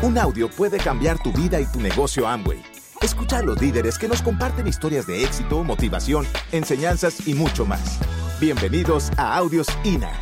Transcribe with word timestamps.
Un 0.00 0.16
audio 0.16 0.48
puede 0.48 0.78
cambiar 0.78 1.20
tu 1.20 1.32
vida 1.32 1.60
y 1.60 1.66
tu 1.66 1.80
negocio 1.80 2.28
Amway. 2.28 2.62
Escucha 3.02 3.38
a 3.38 3.42
los 3.42 3.60
líderes 3.60 3.98
que 3.98 4.06
nos 4.06 4.22
comparten 4.22 4.68
historias 4.68 5.08
de 5.08 5.24
éxito, 5.24 5.64
motivación, 5.64 6.24
enseñanzas 6.52 7.26
y 7.26 7.34
mucho 7.34 7.66
más. 7.66 7.98
Bienvenidos 8.38 9.10
a 9.16 9.36
Audios 9.36 9.66
INA. 9.82 10.12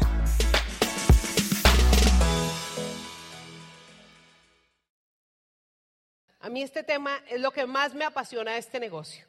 A 6.41 6.49
mí 6.49 6.63
este 6.63 6.83
tema 6.83 7.21
es 7.29 7.43
lo 7.43 7.51
que 7.51 7.67
más 7.67 7.93
me 7.93 8.07
apasiona 8.07 8.53
de 8.53 8.59
este 8.61 8.81
negocio, 8.81 9.27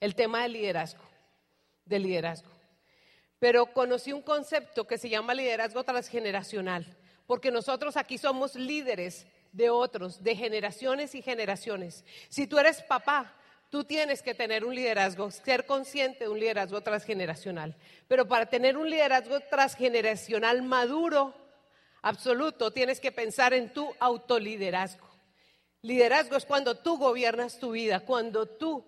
el 0.00 0.16
tema 0.16 0.42
del 0.42 0.54
liderazgo, 0.54 1.04
del 1.84 2.02
liderazgo. 2.02 2.50
Pero 3.38 3.66
conocí 3.66 4.12
un 4.12 4.22
concepto 4.22 4.88
que 4.88 4.98
se 4.98 5.08
llama 5.08 5.34
liderazgo 5.34 5.84
transgeneracional, 5.84 6.84
porque 7.28 7.52
nosotros 7.52 7.96
aquí 7.96 8.18
somos 8.18 8.56
líderes 8.56 9.24
de 9.54 9.70
otros, 9.70 10.22
de 10.22 10.36
generaciones 10.36 11.14
y 11.14 11.22
generaciones. 11.22 12.04
Si 12.28 12.46
tú 12.46 12.58
eres 12.58 12.82
papá, 12.82 13.32
tú 13.70 13.84
tienes 13.84 14.20
que 14.20 14.34
tener 14.34 14.64
un 14.64 14.74
liderazgo, 14.74 15.30
ser 15.30 15.64
consciente 15.64 16.24
de 16.24 16.30
un 16.30 16.40
liderazgo 16.40 16.82
transgeneracional. 16.82 17.76
Pero 18.08 18.26
para 18.26 18.46
tener 18.46 18.76
un 18.76 18.90
liderazgo 18.90 19.40
transgeneracional 19.40 20.62
maduro, 20.62 21.34
absoluto, 22.02 22.72
tienes 22.72 22.98
que 22.98 23.12
pensar 23.12 23.54
en 23.54 23.72
tu 23.72 23.94
autoliderazgo. 24.00 25.08
Liderazgo 25.82 26.36
es 26.36 26.46
cuando 26.46 26.76
tú 26.76 26.98
gobiernas 26.98 27.58
tu 27.58 27.72
vida, 27.72 28.00
cuando 28.00 28.46
tú 28.46 28.84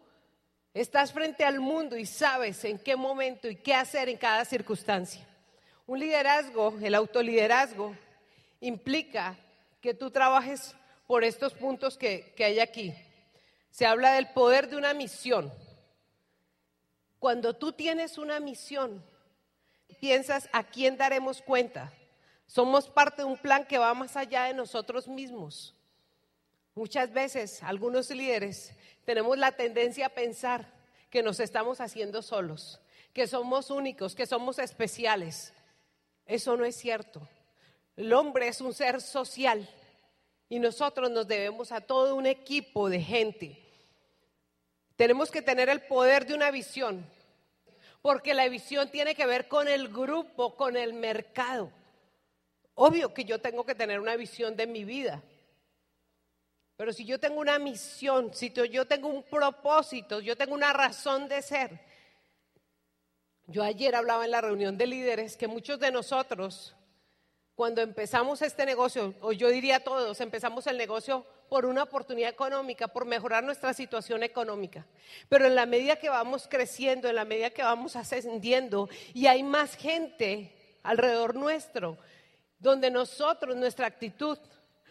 estás 0.75 1.12
frente 1.12 1.45
al 1.45 1.61
mundo 1.61 1.97
y 1.97 2.06
sabes 2.06 2.64
en 2.64 2.78
qué 2.78 2.97
momento 2.97 3.48
y 3.48 3.56
qué 3.56 3.75
hacer 3.75 4.09
en 4.09 4.17
cada 4.17 4.45
circunstancia. 4.45 5.25
Un 5.87 6.01
liderazgo, 6.01 6.75
el 6.83 6.97
autoliderazgo, 6.97 7.95
implica 8.61 9.39
que 9.86 9.95
tú 9.95 10.10
trabajes 10.10 10.74
por 11.06 11.22
estos 11.22 11.55
puntos 11.55 11.97
que, 11.97 12.34
que 12.36 12.44
hay 12.44 12.58
aquí. 12.58 12.92
Se 13.70 13.86
habla 13.86 14.14
del 14.14 14.27
poder 14.30 14.69
de 14.69 14.77
una 14.77 14.94
misión. 14.94 15.52
Cuando 17.20 17.55
tú 17.55 17.70
tienes 17.70 18.19
una 18.19 18.41
misión, 18.41 19.00
piensas 20.00 20.48
a 20.52 20.64
quién 20.64 20.96
daremos 20.96 21.41
cuenta. 21.41 21.92
Somos 22.46 22.91
parte 22.91 23.22
de 23.22 23.28
un 23.28 23.38
plan 23.38 23.64
que 23.64 23.78
va 23.78 23.94
más 23.94 24.16
allá 24.16 24.46
de 24.46 24.55
nosotros 24.55 25.06
mismos. 25.06 25.72
Muchas 26.74 27.12
veces 27.12 27.62
algunos 27.62 28.11
líderes 28.11 28.72
tenemos 29.05 29.39
la 29.39 29.52
tendencia 29.52 30.06
a 30.06 30.14
pensar 30.16 30.66
que 31.11 31.22
nos 31.22 31.39
estamos 31.39 31.80
haciendo 31.80 32.22
solos, 32.22 32.80
que 33.12 33.28
somos 33.28 33.70
únicos, 33.70 34.16
que 34.16 34.27
somos 34.27 34.58
especiales. 34.58 35.52
Eso 36.27 36.56
no 36.56 36.64
es 36.64 36.74
cierto. 36.74 37.28
El 37.97 38.12
hombre 38.12 38.48
es 38.48 38.61
un 38.61 38.75
ser 38.75 39.00
social 39.00 39.66
y 40.48 40.58
nosotros 40.58 41.11
nos 41.11 41.27
debemos 41.27 41.72
a 41.72 41.80
todo 41.80 42.14
un 42.14 42.27
equipo 42.27 42.91
de 42.91 43.00
gente. 43.00 43.58
Tenemos 44.97 45.30
que 45.30 45.42
tener 45.42 45.69
el 45.69 45.80
poder 45.83 46.27
de 46.27 46.34
una 46.34 46.50
visión, 46.50 47.06
porque 48.02 48.34
la 48.34 48.48
visión 48.48 48.91
tiene 48.91 49.14
que 49.14 49.27
ver 49.27 49.48
con 49.48 49.67
el 49.67 49.89
grupo, 49.89 50.55
con 50.55 50.77
el 50.77 50.92
mercado. 50.92 51.72
Obvio 52.74 53.12
que 53.14 53.24
yo 53.24 53.41
tengo 53.41 53.64
que 53.64 53.74
tener 53.74 53.98
una 53.98 54.17
visión 54.17 54.55
de 54.56 54.67
mi 54.67 54.84
vida, 54.84 55.22
pero 56.77 56.92
si 56.92 57.06
yo 57.06 57.19
tengo 57.19 57.41
una 57.41 57.58
misión, 57.58 58.34
si 58.34 58.52
yo 58.52 58.86
tengo 58.86 59.08
un 59.08 59.22
propósito, 59.22 60.20
yo 60.20 60.36
tengo 60.36 60.55
una 60.55 60.74
razón 60.74 61.27
de 61.27 61.41
ser. 61.41 61.80
Yo 63.47 63.62
ayer 63.62 63.94
hablaba 63.94 64.27
en 64.27 64.33
la 64.33 64.42
reunión 64.42 64.77
de 64.77 64.86
líderes 64.86 65.36
que 65.39 65.47
muchos 65.47 65.80
de 65.80 65.91
nosotros, 65.91 66.75
cuando 67.56 67.80
empezamos 67.80 68.42
este 68.42 68.66
negocio, 68.66 69.14
o 69.22 69.32
yo 69.32 69.48
diría 69.48 69.82
todos, 69.82 70.20
empezamos 70.20 70.66
el 70.66 70.76
negocio 70.76 71.24
por 71.48 71.64
una 71.64 71.84
oportunidad 71.84 72.28
económica, 72.28 72.86
por 72.86 73.06
mejorar 73.06 73.42
nuestra 73.44 73.72
situación 73.72 74.22
económica. 74.22 74.86
Pero 75.30 75.46
en 75.46 75.55
la 75.55 75.64
medida 75.64 75.96
que 75.96 76.11
vamos 76.11 76.48
creciendo, 76.50 77.08
en 77.08 77.16
la 77.16 77.24
medida 77.24 77.48
que 77.48 77.62
vamos 77.62 77.96
ascendiendo 77.96 78.90
y 79.14 79.27
hay 79.27 79.42
más 79.42 79.74
gente 79.74 80.55
alrededor 80.83 81.34
nuestro, 81.34 81.96
donde 82.58 82.90
nosotros, 82.90 83.56
nuestra 83.56 83.86
actitud, 83.86 84.39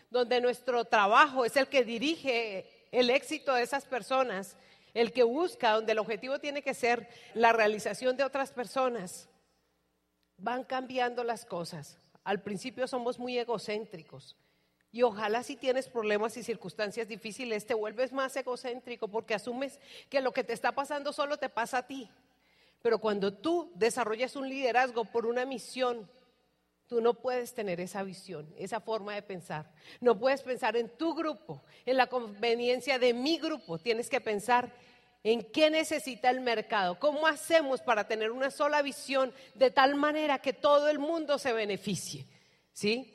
donde 0.10 0.42
nuestro 0.42 0.86
trabajo 0.86 1.46
es 1.46 1.56
el 1.58 1.68
que 1.68 1.84
dirige 1.84 2.88
el 2.92 3.12
éxito 3.12 3.54
de 3.54 3.62
esas 3.62 3.86
personas, 3.86 4.58
el 4.96 5.12
que 5.12 5.22
busca, 5.22 5.74
donde 5.74 5.92
el 5.92 6.00
objetivo 6.00 6.40
tiene 6.40 6.64
que 6.64 6.74
ser 6.74 7.08
la 7.36 7.54
realización 7.54 8.18
de 8.18 8.24
otras 8.24 8.52
personas, 8.52 9.30
van 10.38 10.64
cambiando 10.64 11.24
las 11.24 11.46
cosas. 11.46 12.00
Al 12.26 12.42
principio 12.42 12.86
somos 12.88 13.18
muy 13.18 13.40
egocéntricos. 13.40 14.36
Y 14.92 15.04
ojalá 15.04 15.44
si 15.44 15.56
tienes 15.56 15.88
problemas 15.88 16.36
y 16.36 16.44
circunstancias 16.44 17.08
difíciles 17.08 17.66
te 17.66 17.74
vuelves 17.74 18.12
más 18.12 18.36
egocéntrico 18.36 19.08
porque 19.08 19.34
asumes 19.34 19.80
que 20.10 20.22
lo 20.22 20.34
que 20.34 20.44
te 20.44 20.54
está 20.54 20.74
pasando 20.74 21.14
solo 21.14 21.38
te 21.38 21.48
pasa 21.48 21.78
a 21.78 21.88
ti. 21.88 22.10
Pero 22.82 23.00
cuando 23.00 23.34
tú 23.34 23.72
desarrollas 23.76 24.36
un 24.36 24.50
liderazgo 24.50 25.06
por 25.06 25.26
una 25.26 25.46
misión, 25.46 26.10
Tú 26.88 27.02
no 27.02 27.16
puedes 27.16 27.56
tener 27.56 27.80
esa 27.80 28.04
visión, 28.04 28.48
esa 28.58 28.80
forma 28.80 29.16
de 29.16 29.24
pensar. 29.24 29.72
No 30.02 30.20
puedes 30.20 30.44
pensar 30.44 30.78
en 30.78 30.90
tu 30.90 31.16
grupo, 31.16 31.64
en 31.84 31.98
la 31.98 32.06
conveniencia 32.06 33.00
de 33.00 33.12
mi 33.12 33.40
grupo. 33.40 33.80
Tienes 33.80 34.08
que 34.08 34.22
pensar 34.22 34.72
en 35.26 35.42
qué 35.52 35.72
necesita 35.72 36.30
el 36.30 36.40
mercado. 36.40 37.00
¿Cómo 37.00 37.26
hacemos 37.26 37.82
para 37.82 38.08
tener 38.08 38.30
una 38.30 38.52
sola 38.52 38.84
visión 38.84 39.34
de 39.56 39.72
tal 39.72 39.96
manera 39.96 40.38
que 40.38 40.54
todo 40.54 40.88
el 40.88 41.00
mundo 41.00 41.40
se 41.40 41.52
beneficie? 41.52 42.28
¿Sí? 42.72 43.12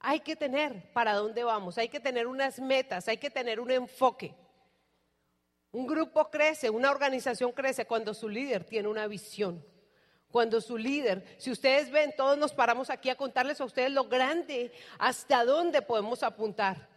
Hay 0.00 0.18
que 0.18 0.34
tener 0.34 0.92
para 0.92 1.14
dónde 1.14 1.44
vamos, 1.44 1.78
hay 1.78 1.88
que 1.88 2.00
tener 2.00 2.26
unas 2.26 2.58
metas, 2.58 3.06
hay 3.06 3.18
que 3.18 3.30
tener 3.30 3.60
un 3.60 3.70
enfoque. 3.70 4.34
Un 5.70 5.86
grupo 5.86 6.28
crece, 6.28 6.70
una 6.70 6.90
organización 6.90 7.52
crece 7.52 7.86
cuando 7.86 8.12
su 8.12 8.28
líder 8.28 8.64
tiene 8.64 8.88
una 8.88 9.06
visión 9.06 9.64
cuando 10.28 10.60
su 10.60 10.76
líder, 10.76 11.24
si 11.38 11.50
ustedes 11.50 11.90
ven, 11.90 12.12
todos 12.14 12.36
nos 12.36 12.52
paramos 12.52 12.90
aquí 12.90 13.08
a 13.08 13.16
contarles 13.16 13.58
a 13.58 13.64
ustedes 13.64 13.90
lo 13.90 14.04
grande, 14.04 14.70
hasta 14.98 15.46
dónde 15.46 15.80
podemos 15.80 16.22
apuntar. 16.22 16.90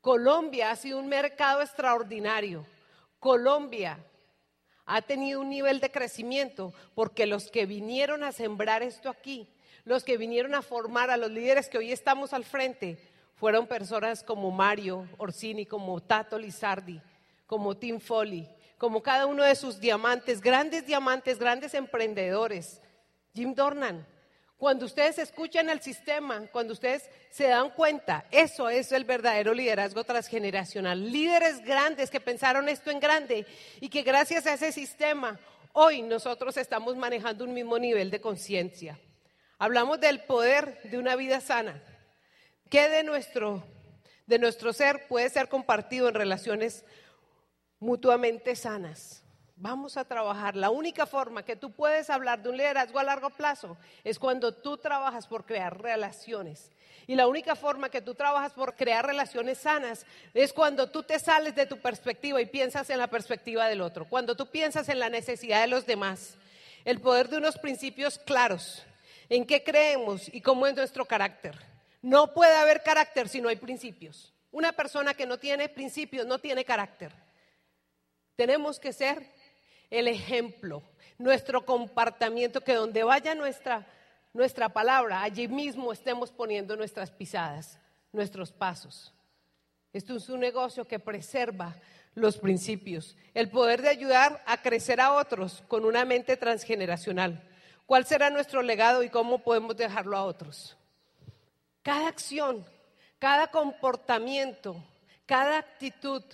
Colombia 0.00 0.70
ha 0.70 0.76
sido 0.76 0.98
un 0.98 1.06
mercado 1.06 1.60
extraordinario. 1.60 2.64
Colombia 3.20 3.98
ha 4.86 5.02
tenido 5.02 5.40
un 5.40 5.50
nivel 5.50 5.78
de 5.78 5.92
crecimiento 5.92 6.72
porque 6.94 7.26
los 7.26 7.50
que 7.50 7.66
vinieron 7.66 8.24
a 8.24 8.32
sembrar 8.32 8.82
esto 8.82 9.08
aquí, 9.08 9.48
los 9.84 10.02
que 10.02 10.16
vinieron 10.16 10.54
a 10.54 10.62
formar 10.62 11.10
a 11.10 11.16
los 11.16 11.30
líderes 11.30 11.68
que 11.68 11.78
hoy 11.78 11.92
estamos 11.92 12.32
al 12.32 12.44
frente, 12.44 12.98
fueron 13.36 13.66
personas 13.66 14.22
como 14.24 14.50
Mario 14.50 15.08
Orsini, 15.18 15.64
como 15.64 16.02
Tato 16.02 16.38
Lizardi, 16.38 17.00
como 17.46 17.76
Tim 17.76 18.00
Foley, 18.00 18.48
como 18.78 19.02
cada 19.02 19.26
uno 19.26 19.44
de 19.44 19.54
sus 19.54 19.78
diamantes, 19.78 20.40
grandes 20.40 20.86
diamantes, 20.86 21.38
grandes 21.38 21.74
emprendedores. 21.74 22.82
Jim 23.34 23.54
Dornan, 23.54 24.06
cuando 24.60 24.84
ustedes 24.84 25.18
escuchan 25.18 25.70
el 25.70 25.80
sistema, 25.80 26.46
cuando 26.52 26.74
ustedes 26.74 27.08
se 27.30 27.48
dan 27.48 27.70
cuenta, 27.70 28.26
eso 28.30 28.68
es 28.68 28.92
el 28.92 29.04
verdadero 29.04 29.54
liderazgo 29.54 30.04
transgeneracional. 30.04 31.10
Líderes 31.10 31.64
grandes 31.64 32.10
que 32.10 32.20
pensaron 32.20 32.68
esto 32.68 32.90
en 32.90 33.00
grande 33.00 33.46
y 33.80 33.88
que 33.88 34.02
gracias 34.02 34.46
a 34.46 34.52
ese 34.52 34.70
sistema 34.70 35.40
hoy 35.72 36.02
nosotros 36.02 36.58
estamos 36.58 36.94
manejando 36.94 37.44
un 37.44 37.54
mismo 37.54 37.78
nivel 37.78 38.10
de 38.10 38.20
conciencia. 38.20 39.00
Hablamos 39.58 39.98
del 39.98 40.20
poder 40.20 40.78
de 40.82 40.98
una 40.98 41.16
vida 41.16 41.40
sana. 41.40 41.82
¿Qué 42.68 42.90
de 42.90 43.02
nuestro, 43.02 43.64
de 44.26 44.38
nuestro 44.38 44.74
ser 44.74 45.08
puede 45.08 45.30
ser 45.30 45.48
compartido 45.48 46.06
en 46.06 46.14
relaciones 46.14 46.84
mutuamente 47.78 48.54
sanas. 48.56 49.24
Vamos 49.60 49.98
a 49.98 50.06
trabajar. 50.06 50.56
La 50.56 50.70
única 50.70 51.04
forma 51.04 51.44
que 51.44 51.54
tú 51.54 51.70
puedes 51.70 52.08
hablar 52.08 52.42
de 52.42 52.48
un 52.48 52.56
liderazgo 52.56 52.98
a 52.98 53.04
largo 53.04 53.28
plazo 53.28 53.76
es 54.04 54.18
cuando 54.18 54.54
tú 54.54 54.78
trabajas 54.78 55.26
por 55.26 55.44
crear 55.44 55.82
relaciones. 55.82 56.70
Y 57.06 57.14
la 57.14 57.26
única 57.26 57.54
forma 57.54 57.90
que 57.90 58.00
tú 58.00 58.14
trabajas 58.14 58.54
por 58.54 58.74
crear 58.74 59.04
relaciones 59.04 59.58
sanas 59.58 60.06
es 60.32 60.54
cuando 60.54 60.90
tú 60.90 61.02
te 61.02 61.18
sales 61.18 61.54
de 61.54 61.66
tu 61.66 61.78
perspectiva 61.78 62.40
y 62.40 62.46
piensas 62.46 62.88
en 62.88 62.98
la 62.98 63.08
perspectiva 63.08 63.68
del 63.68 63.82
otro, 63.82 64.08
cuando 64.08 64.34
tú 64.34 64.46
piensas 64.46 64.88
en 64.88 64.98
la 64.98 65.10
necesidad 65.10 65.60
de 65.60 65.66
los 65.66 65.84
demás. 65.84 66.38
El 66.86 66.98
poder 67.02 67.28
de 67.28 67.36
unos 67.36 67.58
principios 67.58 68.18
claros, 68.18 68.82
en 69.28 69.44
qué 69.44 69.62
creemos 69.62 70.32
y 70.32 70.40
cómo 70.40 70.66
es 70.68 70.74
nuestro 70.74 71.04
carácter. 71.04 71.54
No 72.00 72.32
puede 72.32 72.56
haber 72.56 72.82
carácter 72.82 73.28
si 73.28 73.42
no 73.42 73.50
hay 73.50 73.56
principios. 73.56 74.32
Una 74.52 74.72
persona 74.72 75.12
que 75.12 75.26
no 75.26 75.38
tiene 75.38 75.68
principios 75.68 76.26
no 76.26 76.38
tiene 76.38 76.64
carácter. 76.64 77.12
Tenemos 78.36 78.80
que 78.80 78.94
ser 78.94 79.38
el 79.90 80.08
ejemplo, 80.08 80.82
nuestro 81.18 81.64
comportamiento, 81.64 82.62
que 82.62 82.74
donde 82.74 83.02
vaya 83.02 83.34
nuestra, 83.34 83.86
nuestra 84.32 84.68
palabra, 84.68 85.22
allí 85.22 85.48
mismo 85.48 85.92
estemos 85.92 86.30
poniendo 86.30 86.76
nuestras 86.76 87.10
pisadas, 87.10 87.78
nuestros 88.12 88.52
pasos. 88.52 89.12
Esto 89.92 90.16
es 90.16 90.28
un 90.28 90.40
negocio 90.40 90.86
que 90.86 90.98
preserva 90.98 91.74
los 92.14 92.38
principios, 92.38 93.16
el 93.34 93.50
poder 93.50 93.82
de 93.82 93.88
ayudar 93.88 94.42
a 94.46 94.62
crecer 94.62 95.00
a 95.00 95.12
otros 95.14 95.62
con 95.68 95.84
una 95.84 96.04
mente 96.04 96.36
transgeneracional. 96.36 97.42
¿Cuál 97.86 98.06
será 98.06 98.30
nuestro 98.30 98.62
legado 98.62 99.02
y 99.02 99.10
cómo 99.10 99.40
podemos 99.40 99.76
dejarlo 99.76 100.16
a 100.16 100.24
otros? 100.24 100.76
Cada 101.82 102.08
acción 102.08 102.64
cada 103.20 103.48
comportamiento, 103.48 104.82
cada 105.26 105.58
actitud, 105.58 106.24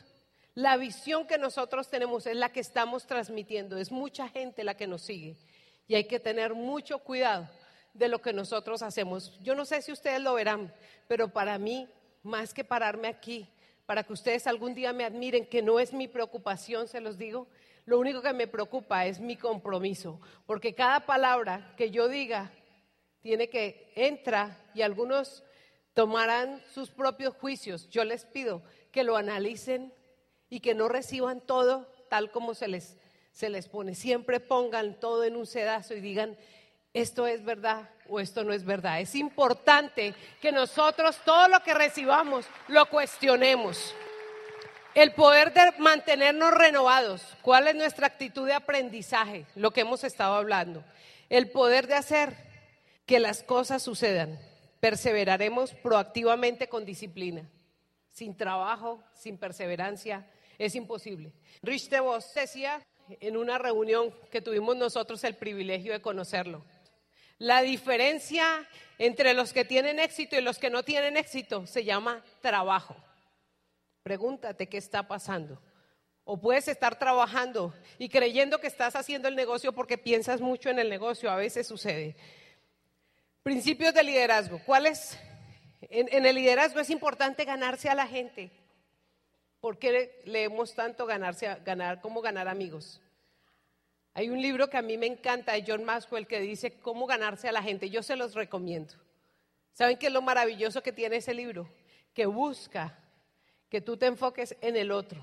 la 0.56 0.78
visión 0.78 1.26
que 1.26 1.36
nosotros 1.36 1.90
tenemos 1.90 2.26
es 2.26 2.34
la 2.34 2.50
que 2.50 2.60
estamos 2.60 3.06
transmitiendo. 3.06 3.76
Es 3.76 3.92
mucha 3.92 4.26
gente 4.26 4.64
la 4.64 4.74
que 4.74 4.86
nos 4.86 5.02
sigue. 5.02 5.36
Y 5.86 5.96
hay 5.96 6.04
que 6.04 6.18
tener 6.18 6.54
mucho 6.54 6.98
cuidado 7.00 7.46
de 7.92 8.08
lo 8.08 8.22
que 8.22 8.32
nosotros 8.32 8.80
hacemos. 8.80 9.38
Yo 9.42 9.54
no 9.54 9.66
sé 9.66 9.82
si 9.82 9.92
ustedes 9.92 10.22
lo 10.22 10.32
verán, 10.32 10.72
pero 11.08 11.28
para 11.28 11.58
mí, 11.58 11.86
más 12.22 12.54
que 12.54 12.64
pararme 12.64 13.06
aquí, 13.06 13.46
para 13.84 14.02
que 14.02 14.14
ustedes 14.14 14.46
algún 14.46 14.74
día 14.74 14.94
me 14.94 15.04
admiren, 15.04 15.44
que 15.44 15.60
no 15.60 15.78
es 15.78 15.92
mi 15.92 16.08
preocupación, 16.08 16.88
se 16.88 17.02
los 17.02 17.18
digo, 17.18 17.48
lo 17.84 17.98
único 17.98 18.22
que 18.22 18.32
me 18.32 18.46
preocupa 18.46 19.04
es 19.04 19.20
mi 19.20 19.36
compromiso, 19.36 20.22
porque 20.46 20.74
cada 20.74 21.00
palabra 21.00 21.74
que 21.76 21.90
yo 21.90 22.08
diga 22.08 22.50
tiene 23.20 23.50
que 23.50 23.92
entra 23.94 24.58
y 24.74 24.80
algunos 24.80 25.44
tomarán 25.92 26.62
sus 26.72 26.90
propios 26.90 27.34
juicios. 27.34 27.90
Yo 27.90 28.04
les 28.04 28.24
pido 28.24 28.62
que 28.90 29.04
lo 29.04 29.18
analicen 29.18 29.92
y 30.48 30.60
que 30.60 30.74
no 30.74 30.88
reciban 30.88 31.40
todo 31.40 31.86
tal 32.08 32.30
como 32.30 32.54
se 32.54 32.68
les, 32.68 32.96
se 33.32 33.50
les 33.50 33.68
pone. 33.68 33.94
Siempre 33.94 34.40
pongan 34.40 34.98
todo 34.98 35.24
en 35.24 35.36
un 35.36 35.46
sedazo 35.46 35.94
y 35.94 36.00
digan, 36.00 36.36
esto 36.92 37.26
es 37.26 37.44
verdad 37.44 37.90
o 38.08 38.20
esto 38.20 38.42
no 38.44 38.52
es 38.52 38.64
verdad. 38.64 39.00
Es 39.00 39.14
importante 39.14 40.14
que 40.40 40.52
nosotros 40.52 41.18
todo 41.24 41.48
lo 41.48 41.60
que 41.60 41.74
recibamos 41.74 42.46
lo 42.68 42.86
cuestionemos. 42.86 43.94
El 44.94 45.12
poder 45.12 45.52
de 45.52 45.72
mantenernos 45.78 46.54
renovados. 46.54 47.22
¿Cuál 47.42 47.68
es 47.68 47.74
nuestra 47.74 48.06
actitud 48.06 48.46
de 48.46 48.54
aprendizaje? 48.54 49.44
Lo 49.54 49.72
que 49.72 49.82
hemos 49.82 50.04
estado 50.04 50.36
hablando. 50.36 50.82
El 51.28 51.50
poder 51.50 51.86
de 51.86 51.94
hacer 51.94 52.34
que 53.04 53.20
las 53.20 53.42
cosas 53.42 53.82
sucedan. 53.82 54.38
Perseveraremos 54.80 55.74
proactivamente 55.74 56.70
con 56.70 56.86
disciplina. 56.86 57.46
Sin 58.10 58.34
trabajo, 58.38 59.02
sin 59.12 59.36
perseverancia, 59.36 60.26
es 60.58 60.74
imposible. 60.74 61.32
Rich 61.62 61.88
DeVos 61.88 62.32
decía 62.34 62.84
en 63.20 63.36
una 63.36 63.58
reunión 63.58 64.14
que 64.30 64.40
tuvimos 64.40 64.76
nosotros 64.76 65.22
el 65.24 65.36
privilegio 65.36 65.92
de 65.92 66.00
conocerlo. 66.00 66.64
La 67.38 67.62
diferencia 67.62 68.66
entre 68.98 69.34
los 69.34 69.52
que 69.52 69.64
tienen 69.64 69.98
éxito 69.98 70.36
y 70.36 70.40
los 70.40 70.58
que 70.58 70.70
no 70.70 70.82
tienen 70.82 71.16
éxito 71.16 71.66
se 71.66 71.84
llama 71.84 72.24
trabajo. 72.40 72.96
Pregúntate 74.02 74.68
qué 74.68 74.78
está 74.78 75.06
pasando. 75.06 75.60
O 76.24 76.40
puedes 76.40 76.66
estar 76.66 76.98
trabajando 76.98 77.74
y 77.98 78.08
creyendo 78.08 78.58
que 78.58 78.66
estás 78.66 78.96
haciendo 78.96 79.28
el 79.28 79.36
negocio 79.36 79.72
porque 79.72 79.98
piensas 79.98 80.40
mucho 80.40 80.70
en 80.70 80.78
el 80.78 80.88
negocio. 80.88 81.30
A 81.30 81.36
veces 81.36 81.66
sucede. 81.66 82.16
Principios 83.42 83.94
de 83.94 84.02
liderazgo. 84.02 84.60
¿Cuáles? 84.64 85.18
En, 85.82 86.08
en 86.10 86.26
el 86.26 86.34
liderazgo 86.34 86.80
es 86.80 86.90
importante 86.90 87.44
ganarse 87.44 87.88
a 87.88 87.94
la 87.94 88.06
gente. 88.06 88.50
¿Por 89.60 89.78
qué 89.78 90.22
leemos 90.24 90.74
tanto 90.74 91.06
ganarse, 91.06 91.56
ganar, 91.64 92.00
cómo 92.00 92.20
ganar 92.20 92.48
amigos? 92.48 93.00
Hay 94.14 94.30
un 94.30 94.40
libro 94.40 94.70
que 94.70 94.76
a 94.76 94.82
mí 94.82 94.96
me 94.96 95.06
encanta 95.06 95.52
de 95.52 95.64
John 95.66 95.84
Maxwell 95.84 96.26
que 96.26 96.40
dice 96.40 96.78
cómo 96.80 97.06
ganarse 97.06 97.48
a 97.48 97.52
la 97.52 97.62
gente. 97.62 97.90
Yo 97.90 98.02
se 98.02 98.16
los 98.16 98.34
recomiendo. 98.34 98.94
¿Saben 99.72 99.98
qué 99.98 100.06
es 100.06 100.12
lo 100.12 100.22
maravilloso 100.22 100.82
que 100.82 100.92
tiene 100.92 101.16
ese 101.16 101.34
libro? 101.34 101.68
Que 102.14 102.24
busca 102.24 102.98
que 103.68 103.82
tú 103.82 103.96
te 103.96 104.06
enfoques 104.06 104.56
en 104.62 104.76
el 104.76 104.90
otro, 104.90 105.22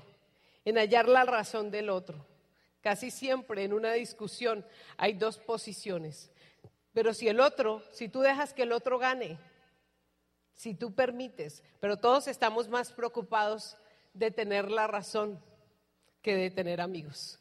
en 0.64 0.76
hallar 0.76 1.08
la 1.08 1.24
razón 1.24 1.72
del 1.72 1.90
otro. 1.90 2.24
Casi 2.80 3.10
siempre 3.10 3.64
en 3.64 3.72
una 3.72 3.92
discusión 3.94 4.64
hay 4.96 5.14
dos 5.14 5.38
posiciones. 5.38 6.30
Pero 6.92 7.14
si 7.14 7.26
el 7.26 7.40
otro, 7.40 7.82
si 7.90 8.08
tú 8.08 8.20
dejas 8.20 8.54
que 8.54 8.62
el 8.62 8.70
otro 8.70 8.98
gane, 8.98 9.38
si 10.52 10.74
tú 10.74 10.94
permites, 10.94 11.64
pero 11.80 11.96
todos 11.96 12.28
estamos 12.28 12.68
más 12.68 12.92
preocupados 12.92 13.76
de 14.14 14.30
tener 14.30 14.70
la 14.70 14.86
razón 14.86 15.38
que 16.22 16.34
de 16.34 16.50
tener 16.50 16.80
amigos. 16.80 17.38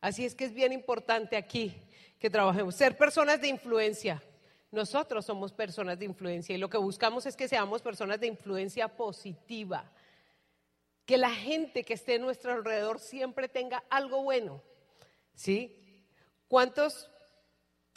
Así 0.00 0.26
es 0.26 0.34
que 0.34 0.44
es 0.44 0.52
bien 0.52 0.72
importante 0.72 1.36
aquí 1.36 1.74
que 2.18 2.28
trabajemos. 2.28 2.74
Ser 2.74 2.96
personas 2.96 3.40
de 3.40 3.48
influencia. 3.48 4.22
Nosotros 4.70 5.24
somos 5.24 5.52
personas 5.52 5.98
de 5.98 6.04
influencia 6.04 6.54
y 6.54 6.58
lo 6.58 6.68
que 6.68 6.76
buscamos 6.76 7.24
es 7.26 7.36
que 7.36 7.48
seamos 7.48 7.80
personas 7.80 8.20
de 8.20 8.26
influencia 8.26 8.88
positiva. 8.88 9.90
Que 11.06 11.16
la 11.16 11.30
gente 11.30 11.84
que 11.84 11.94
esté 11.94 12.16
a 12.16 12.18
nuestro 12.18 12.52
alrededor 12.52 12.98
siempre 12.98 13.48
tenga 13.48 13.84
algo 13.88 14.22
bueno. 14.22 14.60
¿Sí? 15.34 16.04
¿Cuántos 16.48 17.08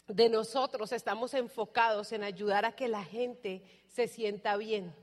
de 0.08 0.30
nosotros 0.30 0.92
estamos 0.92 1.34
enfocados 1.34 2.12
en 2.12 2.24
ayudar 2.24 2.64
a 2.64 2.76
que 2.76 2.88
la 2.88 3.04
gente 3.04 3.64
se 3.88 4.08
sienta 4.08 4.56
bien? 4.56 4.94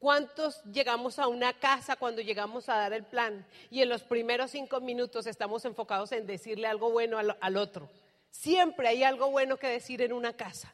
¿Cuántos 0.00 0.64
llegamos 0.64 1.18
a 1.18 1.28
una 1.28 1.52
casa 1.52 1.94
cuando 1.94 2.22
llegamos 2.22 2.70
a 2.70 2.76
dar 2.76 2.94
el 2.94 3.04
plan 3.04 3.44
y 3.70 3.82
en 3.82 3.90
los 3.90 4.02
primeros 4.02 4.50
cinco 4.50 4.80
minutos 4.80 5.26
estamos 5.26 5.66
enfocados 5.66 6.10
en 6.12 6.26
decirle 6.26 6.66
algo 6.66 6.90
bueno 6.90 7.18
al, 7.18 7.56
otro? 7.58 7.90
Siempre 8.30 8.88
hay 8.88 9.04
algo 9.04 9.30
bueno 9.30 9.58
que 9.58 9.66
decir 9.66 10.00
en 10.00 10.14
una 10.14 10.32
casa, 10.32 10.72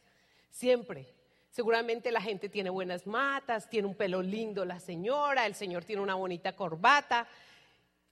siempre. 0.53 1.13
Seguramente 1.51 2.13
la 2.13 2.21
gente 2.21 2.49
tiene 2.49 2.71
buenas 2.71 3.05
matas, 3.05 3.69
tiene 3.69 3.89
un 3.89 3.97
pelo 3.97 4.23
lindo 4.23 4.65
la 4.65 4.79
señora, 4.79 5.45
el 5.47 5.57
señor 5.57 5.85
tiene 5.85 6.03
una 6.03 6.15
bonita 6.15 6.55
corbata 6.55 7.27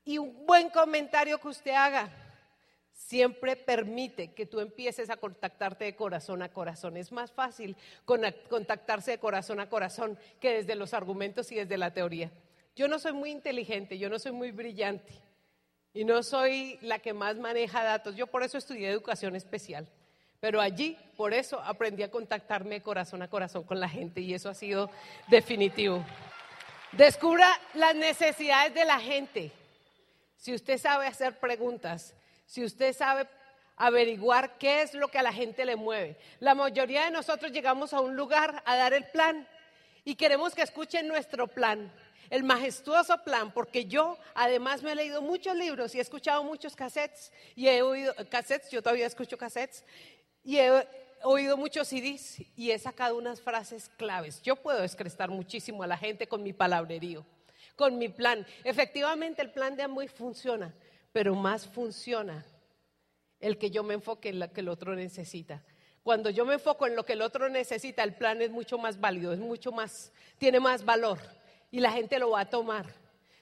y 0.05 0.19
un 0.19 0.45
buen 0.45 0.69
comentario 0.69 1.39
que 1.39 1.47
usted 1.47 1.75
haga 1.75 2.11
siempre 2.95 3.57
permite 3.57 4.33
que 4.33 4.47
tú 4.47 4.61
empieces 4.61 5.11
a 5.11 5.17
contactarte 5.17 5.85
de 5.85 5.97
corazón 5.97 6.43
a 6.43 6.49
corazón. 6.49 6.97
Es 6.97 7.13
más 7.13 7.33
fácil 7.33 7.77
contactarse 8.05 9.11
de 9.11 9.19
corazón 9.19 9.61
a 9.61 9.69
corazón 9.69 10.19
que 10.41 10.55
desde 10.55 10.77
los 10.77 10.95
argumentos 10.95 11.51
y 11.53 11.57
desde 11.57 11.77
la 11.77 11.93
teoría. 11.93 12.31
Yo 12.77 12.89
no 12.89 12.99
soy 12.99 13.13
muy 13.13 13.31
inteligente, 13.31 13.99
yo 13.99 14.09
no 14.09 14.19
soy 14.19 14.33
muy 14.33 14.53
brillante 14.53 15.13
y 15.93 16.05
no 16.05 16.23
soy 16.23 16.79
la 16.83 17.01
que 17.01 17.13
más 17.13 17.37
maneja 17.37 17.83
datos. 17.83 18.17
Yo 18.17 18.27
por 18.29 18.43
eso 18.43 18.59
estudié 18.59 18.89
educación 18.89 19.37
especial. 19.37 19.87
Pero 20.41 20.61
allí, 20.61 20.99
por 21.17 21.33
eso, 21.33 21.61
aprendí 21.61 22.03
a 22.03 22.11
contactarme 22.11 22.77
de 22.77 22.83
corazón 22.83 23.23
a 23.23 23.31
corazón 23.31 23.65
con 23.65 23.81
la 23.81 23.89
gente 23.89 24.21
y 24.21 24.35
eso 24.35 24.51
ha 24.51 24.55
sido 24.55 24.91
definitivo. 25.29 26.05
Descubra 26.93 27.49
las 27.75 27.95
necesidades 27.95 28.75
de 28.75 28.85
la 28.85 29.01
gente. 29.01 29.53
Si 30.37 30.53
usted 30.53 30.77
sabe 30.79 31.07
hacer 31.07 31.39
preguntas, 31.39 32.15
si 32.47 32.65
usted 32.65 32.95
sabe 32.95 33.29
averiguar 33.77 34.57
qué 34.59 34.83
es 34.83 34.95
lo 34.95 35.09
que 35.09 35.19
a 35.19 35.23
la 35.23 35.33
gente 35.33 35.65
le 35.65 35.77
mueve. 35.77 36.17
La 36.41 36.55
mayoría 36.55 37.05
de 37.05 37.11
nosotros 37.11 37.53
llegamos 37.53 37.93
a 37.93 38.01
un 38.01 38.17
lugar 38.17 38.63
a 38.65 38.77
dar 38.77 38.93
el 38.93 39.05
plan 39.05 39.47
y 40.05 40.15
queremos 40.15 40.55
que 40.55 40.63
escuchen 40.63 41.09
nuestro 41.09 41.47
plan, 41.47 41.93
el 42.31 42.45
majestuoso 42.45 43.23
plan, 43.25 43.53
porque 43.53 43.87
yo 43.87 44.19
además 44.35 44.83
me 44.83 44.93
he 44.93 44.95
leído 44.95 45.23
muchos 45.23 45.57
libros 45.57 45.95
y 45.95 45.99
he 45.99 46.03
escuchado 46.03 46.45
muchos 46.45 46.77
cassettes 46.77 47.33
y 47.55 47.69
he 47.69 47.83
oído 47.83 48.15
cassettes, 48.29 48.71
yo 48.71 48.83
todavía 48.83 49.07
escucho 49.07 49.37
cassettes 49.37 49.85
y 50.43 50.59
he 50.59 50.71
oído 51.23 51.57
muchos 51.57 51.89
CDs 51.89 52.41
y 52.57 52.71
he 52.71 52.79
sacado 52.79 53.17
unas 53.17 53.41
frases 53.41 53.91
claves. 53.97 54.43
Yo 54.43 54.57
puedo 54.57 54.81
descrestar 54.81 55.31
muchísimo 55.31 55.83
a 55.83 55.87
la 55.87 55.97
gente 55.97 56.27
con 56.27 56.43
mi 56.43 56.53
palabrerío, 56.53 57.25
con 57.77 57.99
mi 57.99 58.09
plan. 58.09 58.47
Efectivamente 58.63 59.43
el 59.43 59.51
plan 59.51 59.75
de 59.75 59.83
Amway 59.83 60.09
funciona, 60.09 60.75
pero 61.15 61.37
más 61.37 61.69
funciona 61.69 62.45
el 63.39 63.57
que 63.57 63.71
yo 63.71 63.85
me 63.85 63.95
enfoque 63.95 64.31
en 64.31 64.41
lo 64.41 64.53
que 64.53 64.63
el 64.63 64.69
otro 64.69 64.97
necesita. 64.97 65.63
Cuando 66.03 66.29
yo 66.29 66.45
me 66.45 66.55
enfoco 66.55 66.89
en 66.89 66.97
lo 66.97 67.05
que 67.07 67.13
el 67.13 67.23
otro 67.23 67.49
necesita, 67.49 68.03
el 68.03 68.15
plan 68.17 68.43
es 68.43 68.51
mucho 68.51 68.79
más 68.79 68.99
válido, 68.99 69.33
es 69.33 69.39
mucho 69.39 69.71
más, 69.71 70.13
tiene 70.39 70.59
más 70.59 70.85
valor 70.85 71.21
y 71.71 71.79
la 71.79 71.93
gente 71.93 72.19
lo 72.19 72.31
va 72.31 72.41
a 72.41 72.51
tomar. 72.51 72.87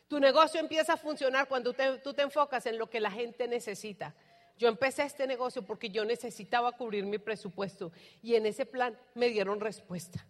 Tu 0.06 0.20
negocio 0.20 0.60
empieza 0.60 0.92
a 0.92 0.96
funcionar 0.98 1.48
cuando 1.48 1.74
tú 2.04 2.12
te 2.12 2.20
enfocas 2.20 2.66
en 2.66 2.76
lo 2.76 2.90
que 2.90 3.00
la 3.00 3.10
gente 3.10 3.48
necesita. 3.48 4.14
Yo 4.58 4.68
empecé 4.68 5.04
este 5.04 5.26
negocio 5.26 5.62
porque 5.62 5.88
yo 5.88 6.04
necesitaba 6.04 6.72
cubrir 6.72 7.06
mi 7.06 7.16
presupuesto 7.16 7.90
y 8.22 8.34
en 8.34 8.44
ese 8.44 8.66
plan 8.66 8.98
me 9.14 9.30
dieron 9.30 9.60
respuesta. 9.60 10.26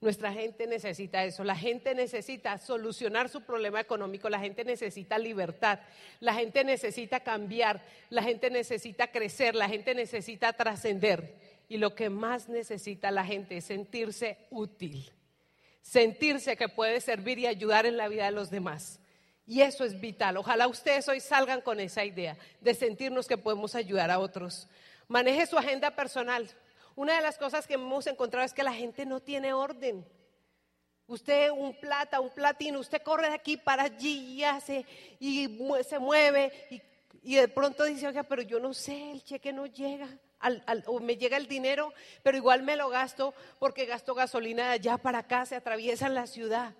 Nuestra 0.00 0.32
gente 0.32 0.66
necesita 0.66 1.24
eso. 1.24 1.42
La 1.42 1.56
gente 1.56 1.94
necesita 1.94 2.58
solucionar 2.58 3.28
su 3.28 3.40
problema 3.42 3.80
económico. 3.80 4.28
La 4.28 4.38
gente 4.38 4.64
necesita 4.64 5.18
libertad. 5.18 5.78
La 6.20 6.34
gente 6.34 6.64
necesita 6.64 7.20
cambiar. 7.20 7.82
La 8.10 8.22
gente 8.22 8.50
necesita 8.50 9.06
crecer. 9.10 9.54
La 9.54 9.68
gente 9.68 9.94
necesita 9.94 10.52
trascender. 10.52 11.34
Y 11.68 11.78
lo 11.78 11.94
que 11.94 12.10
más 12.10 12.48
necesita 12.48 13.10
la 13.10 13.24
gente 13.24 13.56
es 13.56 13.64
sentirse 13.64 14.36
útil. 14.50 15.10
Sentirse 15.80 16.56
que 16.56 16.68
puede 16.68 17.00
servir 17.00 17.38
y 17.38 17.46
ayudar 17.46 17.86
en 17.86 17.96
la 17.96 18.08
vida 18.08 18.26
de 18.26 18.32
los 18.32 18.50
demás. 18.50 19.00
Y 19.46 19.62
eso 19.62 19.84
es 19.84 19.98
vital. 19.98 20.36
Ojalá 20.36 20.66
ustedes 20.66 21.08
hoy 21.08 21.20
salgan 21.20 21.60
con 21.60 21.80
esa 21.80 22.04
idea 22.04 22.36
de 22.60 22.74
sentirnos 22.74 23.26
que 23.26 23.38
podemos 23.38 23.74
ayudar 23.74 24.10
a 24.10 24.18
otros. 24.18 24.68
Maneje 25.08 25.46
su 25.46 25.56
agenda 25.56 25.92
personal. 25.92 26.50
Una 26.96 27.14
de 27.14 27.20
las 27.20 27.36
cosas 27.36 27.66
que 27.66 27.74
hemos 27.74 28.06
encontrado 28.06 28.46
es 28.46 28.54
que 28.54 28.62
la 28.62 28.72
gente 28.72 29.04
no 29.04 29.20
tiene 29.20 29.52
orden. 29.52 30.04
Usted 31.06 31.50
un 31.50 31.78
plata, 31.78 32.20
un 32.20 32.30
platino, 32.30 32.80
usted 32.80 33.02
corre 33.02 33.28
de 33.28 33.34
aquí 33.34 33.58
para 33.58 33.84
allí 33.84 34.38
y 34.38 34.44
hace 34.44 34.84
y 35.20 35.58
se 35.86 35.98
mueve 35.98 36.50
y, 37.22 37.34
de 37.36 37.48
pronto 37.48 37.84
dice, 37.84 38.08
oiga, 38.08 38.22
pero 38.22 38.40
yo 38.40 38.58
no 38.58 38.72
sé, 38.72 39.12
el 39.12 39.22
cheque 39.22 39.52
no 39.52 39.66
llega. 39.66 40.08
o 40.86 40.98
me 40.98 41.18
llega 41.18 41.36
el 41.36 41.46
dinero, 41.46 41.92
pero 42.22 42.38
igual 42.38 42.62
me 42.62 42.76
lo 42.76 42.88
gasto 42.88 43.34
porque 43.58 43.84
gasto 43.84 44.14
gasolina 44.14 44.68
de 44.68 44.72
allá 44.72 44.96
para 44.96 45.18
acá, 45.18 45.44
se 45.44 45.54
atraviesa 45.54 46.06
en 46.06 46.14
la 46.14 46.26
ciudad. 46.26 46.74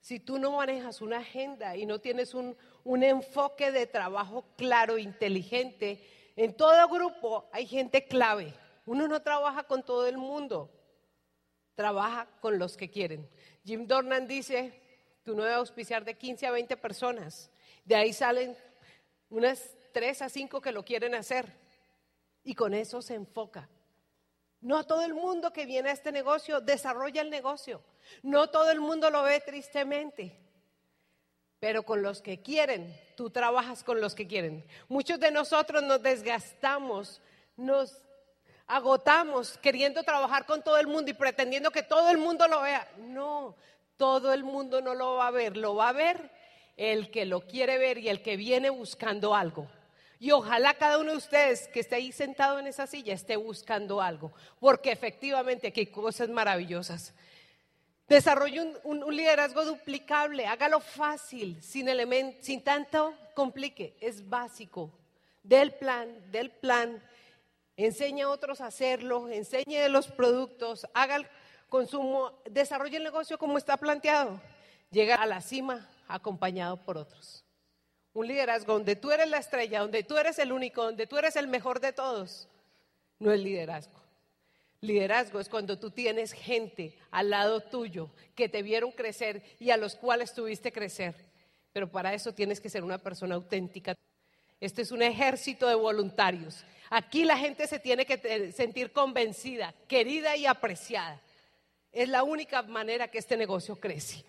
Si 0.00 0.18
tú 0.18 0.38
no 0.38 0.52
manejas 0.52 1.02
una 1.02 1.18
agenda 1.18 1.76
y 1.76 1.84
no 1.84 2.00
tienes 2.00 2.32
un, 2.32 2.56
un 2.84 3.02
enfoque 3.02 3.70
de 3.70 3.86
trabajo 3.86 4.46
claro, 4.56 4.96
inteligente, 4.96 6.32
en 6.36 6.54
todo 6.54 6.88
grupo 6.88 7.50
hay 7.52 7.66
gente 7.66 8.06
clave. 8.06 8.54
Uno 8.86 9.08
no 9.08 9.20
trabaja 9.20 9.64
con 9.64 9.84
todo 9.84 10.06
el 10.06 10.16
mundo, 10.16 10.70
trabaja 11.74 12.28
con 12.40 12.58
los 12.58 12.76
que 12.76 12.88
quieren. 12.88 13.28
Jim 13.64 13.86
Dornan 13.86 14.26
dice, 14.26 14.80
tú 15.24 15.34
no 15.34 15.42
debes 15.42 15.58
auspiciar 15.58 16.04
de 16.04 16.16
15 16.16 16.46
a 16.46 16.52
20 16.52 16.76
personas. 16.76 17.50
De 17.84 17.96
ahí 17.96 18.12
salen 18.12 18.56
unas 19.28 19.76
3 19.92 20.22
a 20.22 20.28
5 20.28 20.60
que 20.60 20.72
lo 20.72 20.84
quieren 20.84 21.14
hacer. 21.14 21.52
Y 22.44 22.54
con 22.54 22.74
eso 22.74 23.02
se 23.02 23.14
enfoca. 23.14 23.68
No 24.60 24.86
todo 24.86 25.02
el 25.02 25.14
mundo 25.14 25.52
que 25.52 25.66
viene 25.66 25.90
a 25.90 25.92
este 25.92 26.12
negocio 26.12 26.60
desarrolla 26.60 27.22
el 27.22 27.30
negocio. 27.30 27.82
No 28.22 28.50
todo 28.50 28.70
el 28.70 28.80
mundo 28.80 29.10
lo 29.10 29.24
ve 29.24 29.40
tristemente. 29.40 30.38
Pero 31.58 31.82
con 31.82 32.02
los 32.02 32.22
que 32.22 32.40
quieren, 32.40 32.96
tú 33.16 33.30
trabajas 33.30 33.82
con 33.82 34.00
los 34.00 34.14
que 34.14 34.28
quieren. 34.28 34.64
Muchos 34.88 35.18
de 35.18 35.32
nosotros 35.32 35.82
nos 35.82 36.02
desgastamos, 36.02 37.20
nos 37.56 38.00
agotamos 38.66 39.58
queriendo 39.58 40.02
trabajar 40.02 40.46
con 40.46 40.62
todo 40.62 40.78
el 40.78 40.86
mundo 40.86 41.10
y 41.10 41.14
pretendiendo 41.14 41.70
que 41.70 41.82
todo 41.82 42.10
el 42.10 42.18
mundo 42.18 42.48
lo 42.48 42.62
vea. 42.62 42.88
No, 42.98 43.54
todo 43.96 44.32
el 44.32 44.44
mundo 44.44 44.80
no 44.80 44.94
lo 44.94 45.14
va 45.16 45.28
a 45.28 45.30
ver, 45.30 45.56
lo 45.56 45.74
va 45.74 45.90
a 45.90 45.92
ver 45.92 46.30
el 46.76 47.10
que 47.10 47.24
lo 47.24 47.40
quiere 47.40 47.78
ver 47.78 47.98
y 47.98 48.08
el 48.08 48.22
que 48.22 48.36
viene 48.36 48.70
buscando 48.70 49.34
algo. 49.34 49.66
Y 50.18 50.30
ojalá 50.30 50.74
cada 50.74 50.98
uno 50.98 51.12
de 51.12 51.18
ustedes 51.18 51.68
que 51.68 51.80
esté 51.80 51.96
ahí 51.96 52.12
sentado 52.12 52.58
en 52.58 52.66
esa 52.66 52.86
silla 52.86 53.14
esté 53.14 53.36
buscando 53.36 54.00
algo, 54.00 54.32
porque 54.58 54.90
efectivamente 54.90 55.68
aquí 55.68 55.80
hay 55.80 55.86
cosas 55.86 56.28
maravillosas. 56.28 57.14
Desarrolle 58.08 58.78
un, 58.84 59.16
liderazgo 59.16 59.64
duplicable, 59.64 60.46
hágalo 60.46 60.80
fácil, 60.80 61.60
sin, 61.62 61.88
sin 62.40 62.62
tanto 62.62 63.14
complique, 63.34 63.96
es 64.00 64.26
básico. 64.28 64.90
Del 65.42 65.72
plan, 65.74 66.30
del 66.30 66.50
plan, 66.50 67.02
enseñe 67.76 68.22
a 68.22 68.30
otros 68.30 68.60
a 68.60 68.66
hacerlo, 68.66 69.28
enseñe 69.28 69.88
los 69.88 70.08
productos, 70.08 70.86
haga 70.94 71.16
el 71.16 71.26
consumo, 71.68 72.32
desarrolle 72.50 72.96
el 72.96 73.04
negocio 73.04 73.38
como 73.38 73.58
está 73.58 73.76
planteado, 73.76 74.40
llega 74.90 75.16
a 75.16 75.26
la 75.26 75.40
cima 75.40 75.88
acompañado 76.08 76.76
por 76.78 76.96
otros. 76.96 77.44
Un 78.12 78.28
liderazgo 78.28 78.72
donde 78.72 78.96
tú 78.96 79.10
eres 79.10 79.28
la 79.28 79.38
estrella, 79.38 79.80
donde 79.80 80.02
tú 80.02 80.16
eres 80.16 80.38
el 80.38 80.52
único, 80.52 80.82
donde 80.82 81.06
tú 81.06 81.18
eres 81.18 81.36
el 81.36 81.48
mejor 81.48 81.80
de 81.80 81.92
todos, 81.92 82.48
no 83.18 83.32
es 83.32 83.40
liderazgo. 83.40 84.00
Liderazgo 84.80 85.40
es 85.40 85.48
cuando 85.48 85.78
tú 85.78 85.90
tienes 85.90 86.32
gente 86.32 86.96
al 87.10 87.30
lado 87.30 87.60
tuyo 87.60 88.10
que 88.34 88.48
te 88.48 88.62
vieron 88.62 88.92
crecer 88.92 89.42
y 89.58 89.70
a 89.70 89.76
los 89.76 89.96
cuales 89.96 90.34
tuviste 90.34 90.70
crecer. 90.70 91.14
Pero 91.72 91.90
para 91.90 92.14
eso 92.14 92.32
tienes 92.32 92.60
que 92.60 92.70
ser 92.70 92.84
una 92.84 92.98
persona 92.98 93.34
auténtica. 93.34 93.94
Este 94.60 94.82
es 94.82 94.92
un 94.92 95.02
ejército 95.02 95.66
de 95.66 95.74
voluntarios. 95.74 96.64
Aquí 96.90 97.24
la 97.24 97.36
gente 97.36 97.66
se 97.66 97.78
tiene 97.78 98.06
que 98.06 98.52
sentir 98.52 98.92
convencida, 98.92 99.74
querida 99.88 100.36
y 100.36 100.46
apreciada. 100.46 101.20
Es 101.92 102.08
la 102.08 102.22
única 102.22 102.62
manera 102.62 103.08
que 103.08 103.18
este 103.18 103.36
negocio 103.36 103.76
crece. 103.76 104.24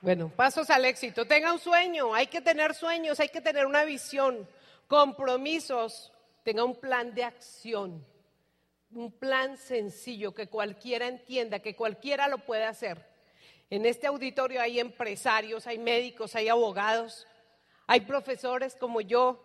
Bueno, 0.00 0.30
pasos 0.34 0.70
al 0.70 0.86
éxito. 0.86 1.26
Tenga 1.26 1.52
un 1.52 1.58
sueño, 1.58 2.14
hay 2.14 2.28
que 2.28 2.40
tener 2.40 2.74
sueños, 2.74 3.20
hay 3.20 3.28
que 3.28 3.42
tener 3.42 3.66
una 3.66 3.84
visión, 3.84 4.48
compromisos, 4.86 6.10
tenga 6.42 6.64
un 6.64 6.74
plan 6.74 7.14
de 7.14 7.24
acción, 7.24 8.06
un 8.92 9.12
plan 9.12 9.58
sencillo 9.58 10.32
que 10.34 10.46
cualquiera 10.46 11.06
entienda, 11.06 11.58
que 11.58 11.76
cualquiera 11.76 12.28
lo 12.28 12.38
puede 12.38 12.64
hacer. 12.64 13.04
En 13.68 13.84
este 13.84 14.06
auditorio 14.06 14.62
hay 14.62 14.80
empresarios, 14.80 15.66
hay 15.66 15.78
médicos, 15.78 16.34
hay 16.34 16.48
abogados, 16.48 17.26
hay 17.90 18.02
profesores 18.02 18.76
como 18.76 19.00
yo, 19.00 19.44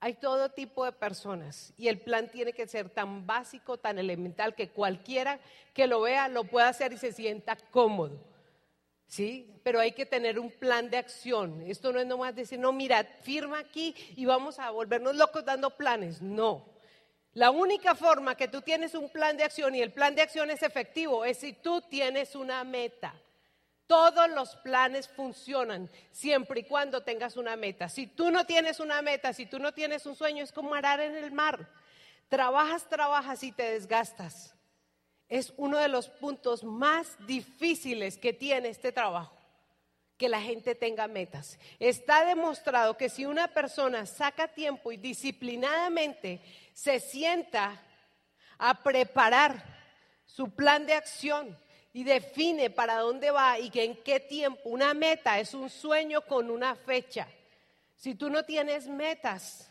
hay 0.00 0.14
todo 0.14 0.48
tipo 0.48 0.84
de 0.84 0.90
personas 0.90 1.72
y 1.76 1.86
el 1.86 2.00
plan 2.00 2.28
tiene 2.28 2.52
que 2.52 2.66
ser 2.66 2.90
tan 2.90 3.24
básico, 3.24 3.78
tan 3.78 4.00
elemental, 4.00 4.56
que 4.56 4.70
cualquiera 4.70 5.38
que 5.72 5.86
lo 5.86 6.00
vea 6.00 6.26
lo 6.26 6.42
pueda 6.42 6.66
hacer 6.66 6.92
y 6.92 6.98
se 6.98 7.12
sienta 7.12 7.54
cómodo. 7.54 8.18
¿sí? 9.06 9.48
Pero 9.62 9.78
hay 9.78 9.92
que 9.92 10.06
tener 10.06 10.40
un 10.40 10.50
plan 10.50 10.90
de 10.90 10.96
acción. 10.96 11.62
Esto 11.68 11.92
no 11.92 12.00
es 12.00 12.06
nomás 12.06 12.34
decir, 12.34 12.58
no, 12.58 12.72
mira, 12.72 13.04
firma 13.22 13.60
aquí 13.60 13.94
y 14.16 14.24
vamos 14.26 14.58
a 14.58 14.68
volvernos 14.70 15.14
locos 15.14 15.44
dando 15.44 15.70
planes. 15.70 16.20
No. 16.20 16.64
La 17.32 17.52
única 17.52 17.94
forma 17.94 18.34
que 18.34 18.48
tú 18.48 18.60
tienes 18.60 18.96
un 18.96 19.08
plan 19.08 19.36
de 19.36 19.44
acción 19.44 19.76
y 19.76 19.82
el 19.82 19.92
plan 19.92 20.16
de 20.16 20.22
acción 20.22 20.50
es 20.50 20.64
efectivo 20.64 21.24
es 21.24 21.38
si 21.38 21.52
tú 21.52 21.80
tienes 21.80 22.34
una 22.34 22.64
meta. 22.64 23.14
Todos 23.88 24.30
los 24.30 24.54
planes 24.56 25.08
funcionan 25.08 25.90
siempre 26.12 26.60
y 26.60 26.64
cuando 26.64 27.02
tengas 27.02 27.36
una 27.36 27.56
meta. 27.56 27.88
Si 27.88 28.06
tú 28.06 28.30
no 28.30 28.46
tienes 28.46 28.78
una 28.78 29.02
meta, 29.02 29.32
si 29.32 29.46
tú 29.46 29.58
no 29.58 29.72
tienes 29.72 30.06
un 30.06 30.14
sueño, 30.14 30.44
es 30.44 30.52
como 30.52 30.76
arar 30.76 31.00
en 31.00 31.16
el 31.16 31.32
mar. 31.32 31.68
Trabajas, 32.28 32.88
trabajas 32.88 33.42
y 33.42 33.50
te 33.50 33.72
desgastas 33.72 34.54
es 35.28 35.52
uno 35.56 35.78
de 35.78 35.88
los 35.88 36.08
puntos 36.08 36.64
más 36.64 37.16
difíciles 37.26 38.16
que 38.16 38.32
tiene 38.32 38.70
este 38.70 38.92
trabajo, 38.92 39.36
que 40.16 40.28
la 40.28 40.40
gente 40.40 40.74
tenga 40.74 41.06
metas. 41.06 41.58
Está 41.78 42.24
demostrado 42.24 42.96
que 42.96 43.10
si 43.10 43.26
una 43.26 43.48
persona 43.48 44.06
saca 44.06 44.48
tiempo 44.48 44.90
y 44.90 44.96
disciplinadamente 44.96 46.40
se 46.72 46.98
sienta 46.98 47.82
a 48.56 48.82
preparar 48.82 49.62
su 50.24 50.50
plan 50.50 50.86
de 50.86 50.94
acción 50.94 51.58
y 51.98 52.04
define 52.04 52.70
para 52.70 53.00
dónde 53.00 53.32
va 53.32 53.58
y 53.58 53.70
que 53.70 53.82
en 53.82 53.96
qué 54.04 54.20
tiempo, 54.20 54.68
una 54.68 54.94
meta 54.94 55.40
es 55.40 55.52
un 55.52 55.68
sueño 55.68 56.20
con 56.20 56.48
una 56.48 56.76
fecha. 56.76 57.26
Si 57.96 58.14
tú 58.14 58.30
no 58.30 58.44
tienes 58.44 58.86
metas, 58.86 59.68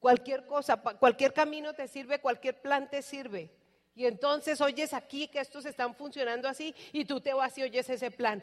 cualquier 0.00 0.46
cosa, 0.46 0.78
cualquier 0.78 1.32
camino 1.32 1.74
te 1.74 1.86
sirve, 1.86 2.20
cualquier 2.20 2.60
plan 2.60 2.90
te 2.90 3.02
sirve. 3.02 3.52
Y 3.94 4.06
entonces 4.06 4.60
oyes 4.60 4.92
aquí 4.92 5.28
que 5.28 5.38
estos 5.38 5.64
están 5.64 5.94
funcionando 5.94 6.48
así 6.48 6.74
y 6.92 7.04
tú 7.04 7.20
te 7.20 7.32
vas 7.32 7.56
y 7.56 7.62
oyes 7.62 7.88
ese 7.88 8.10
plan. 8.10 8.42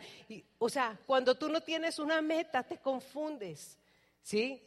o 0.57 0.69
sea, 0.69 0.97
cuando 1.05 1.35
tú 1.35 1.49
no 1.49 1.59
tienes 1.59 1.99
una 1.99 2.21
meta, 2.21 2.63
te 2.63 2.77
confundes. 2.77 3.77
¿Sí? 4.21 4.63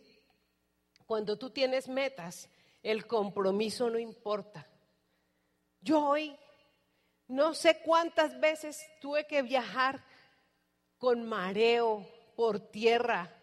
Cuando 1.06 1.38
tú 1.38 1.48
tienes 1.48 1.88
metas, 1.88 2.50
el 2.82 3.06
compromiso 3.06 3.88
no 3.88 3.98
importa. 3.98 4.66
Yo 5.80 6.04
hoy 6.04 6.36
no 7.28 7.54
sé 7.54 7.80
cuántas 7.84 8.40
veces 8.40 8.84
tuve 9.00 9.26
que 9.26 9.42
viajar 9.42 10.02
con 10.98 11.28
mareo 11.28 12.06
por 12.34 12.58
tierra 12.58 13.38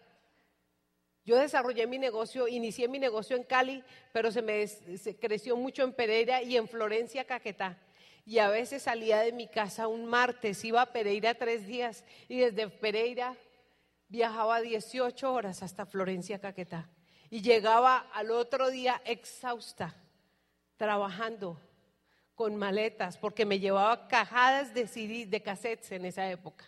yo 1.26 1.36
desarrollé 1.36 1.88
mi 1.88 1.98
negocio, 1.98 2.46
inicié 2.46 2.86
mi 2.86 3.00
negocio 3.00 3.36
en 3.36 3.42
Cali, 3.42 3.82
pero 4.12 4.30
se 4.30 4.42
me 4.42 4.64
creció 5.20 5.56
mucho 5.56 5.82
en 5.82 5.92
Pereira 5.92 6.40
y 6.40 6.56
en 6.56 6.68
Florencia, 6.68 7.24
Caquetá. 7.24 7.76
Y 8.24 8.38
a 8.38 8.48
veces 8.48 8.84
salía 8.84 9.18
de 9.18 9.32
mi 9.32 9.48
casa 9.48 9.88
un 9.88 10.06
martes, 10.06 10.64
iba 10.64 10.80
a 10.82 10.92
Pereira 10.92 11.34
tres 11.34 11.66
días 11.66 12.04
y 12.28 12.38
desde 12.38 12.68
Pereira 12.68 13.36
viajaba 14.06 14.60
18 14.60 15.32
horas 15.32 15.64
hasta 15.64 15.84
Florencia, 15.84 16.38
Caquetá. 16.38 16.88
Y 17.28 17.42
llegaba 17.42 18.08
al 18.14 18.30
otro 18.30 18.70
día 18.70 19.02
exhausta, 19.04 19.96
trabajando 20.76 21.60
con 22.36 22.54
maletas, 22.54 23.16
porque 23.16 23.44
me 23.44 23.58
llevaba 23.58 24.06
cajadas 24.06 24.72
de 24.74 24.86
CD, 24.86 25.26
de 25.26 25.42
cassettes 25.42 25.90
en 25.90 26.04
esa 26.04 26.30
época. 26.30 26.64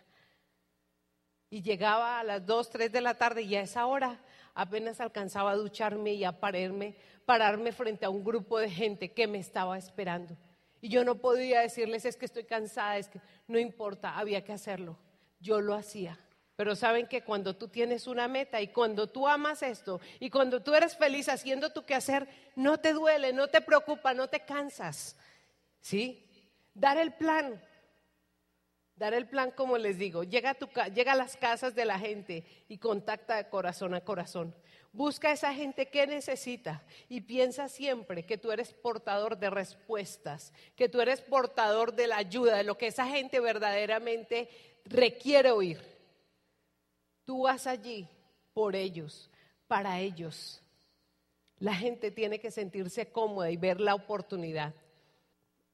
Y 1.50 1.62
llegaba 1.62 2.18
a 2.18 2.25
las 2.25 2.44
2, 2.44 2.70
3 2.70 2.90
de 2.90 3.00
la 3.00 3.14
tarde 3.14 3.42
y 3.42 3.54
a 3.54 3.60
esa 3.60 3.87
hora 3.87 4.18
apenas 4.54 5.00
alcanzaba 5.00 5.52
a 5.52 5.56
ducharme 5.56 6.14
y 6.14 6.25
a 6.25 6.32
pararme, 6.32 6.96
pararme 7.25 7.72
frente 7.72 8.06
a 8.06 8.10
un 8.10 8.25
grupo 8.25 8.58
de 8.58 8.70
gente 8.70 9.12
que 9.12 9.26
me 9.26 9.38
estaba 9.38 9.78
esperando. 9.78 10.37
Y 10.80 10.88
yo 10.88 11.04
no 11.04 11.16
podía 11.16 11.60
decirles, 11.60 12.04
es 12.04 12.16
que 12.16 12.25
estoy 12.25 12.44
cansada, 12.44 12.98
es 12.98 13.08
que 13.08 13.20
no 13.46 13.58
importa, 13.58 14.18
había 14.18 14.42
que 14.42 14.52
hacerlo. 14.52 14.96
Yo 15.38 15.60
lo 15.60 15.75
hacía. 15.75 16.18
Pero 16.56 16.75
saben 16.75 17.06
que 17.06 17.22
cuando 17.22 17.54
tú 17.54 17.68
tienes 17.68 18.06
una 18.06 18.26
meta 18.26 18.60
y 18.60 18.68
cuando 18.68 19.06
tú 19.06 19.28
amas 19.28 19.62
esto 19.62 20.00
y 20.18 20.28
cuando 20.28 20.60
tú 20.60 20.75
eres 20.75 20.96
feliz 20.96 21.28
haciendo 21.28 21.70
tu 21.70 21.84
quehacer, 21.84 22.26
no 22.56 22.78
te 22.78 22.92
duele, 22.92 23.32
no 23.32 23.46
te 23.46 23.60
preocupa, 23.60 24.12
no 24.12 24.28
te 24.28 24.40
cansas. 24.40 25.16
¿Sí? 25.80 26.25
Dar 26.75 26.99
el 26.99 27.14
plan, 27.14 27.61
Dar 28.99 29.14
el 29.14 29.28
plan, 29.28 29.52
como 29.52 29.78
les 29.78 29.97
digo, 29.97 30.25
llega 30.25 30.50
a, 30.50 31.14
las 31.14 31.37
casas 31.37 31.76
de 31.76 31.85
la 31.85 32.00
gente 32.00 32.44
y 32.66 32.78
contacta 32.78 33.37
de 33.37 33.49
corazón 33.49 33.94
a 33.94 34.00
corazón. 34.00 34.52
Busca 34.92 35.28
a 35.28 35.32
esa 35.32 35.54
gente 35.54 35.87
que 35.87 36.04
necesita 36.08 36.82
y 37.08 37.20
piensa 37.20 37.68
siempre 37.68 38.26
que 38.26 38.38
tú 38.38 38.50
eres 38.50 38.73
portador 38.73 39.38
de 39.38 39.50
respuestas, 39.50 40.52
que 40.75 40.88
tú 40.88 41.00
eres 41.00 41.20
portador 41.20 41.94
de 41.94 42.08
la 42.08 42.16
ayuda, 42.16 42.56
de 42.56 42.64
lo 42.64 42.76
que 42.76 42.88
esa 42.88 43.06
gente 43.06 43.38
verdaderamente 43.38 44.49
requiere 44.85 45.52
oír. 45.52 45.80
Tú 47.25 47.42
vas 47.42 47.68
allí 47.68 48.08
por 48.52 48.75
ellos, 48.75 49.30
para 49.68 50.00
ellos. 50.00 50.61
La 51.61 51.75
gente 51.75 52.11
tiene 52.11 52.40
que 52.40 52.50
sentirse 52.50 53.12
cómoda 53.12 53.49
y 53.49 53.56
ver 53.56 53.80
la 53.80 53.94
oportunidad. 53.94 54.75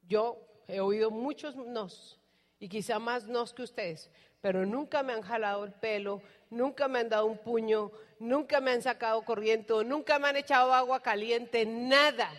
Yo 0.06 0.38
he 0.68 0.80
oído 0.80 1.10
muchos 1.10 1.56
nos 1.56 2.20
y 2.58 2.68
quizá 2.68 2.98
más 2.98 3.26
nos 3.26 3.52
que 3.52 3.62
ustedes, 3.62 4.10
pero 4.40 4.64
nunca 4.66 5.02
me 5.02 5.12
han 5.12 5.22
jalado 5.22 5.64
el 5.64 5.72
pelo, 5.72 6.22
nunca 6.50 6.88
me 6.88 7.00
han 7.00 7.08
dado 7.08 7.26
un 7.26 7.38
puño, 7.38 7.90
nunca 8.18 8.60
me 8.60 8.72
han 8.72 8.82
sacado 8.82 9.22
corriente, 9.24 9.72
nunca 9.84 10.18
me 10.18 10.28
han 10.28 10.36
echado 10.36 10.72
agua 10.72 11.00
caliente, 11.00 11.66
nada. 11.66 12.30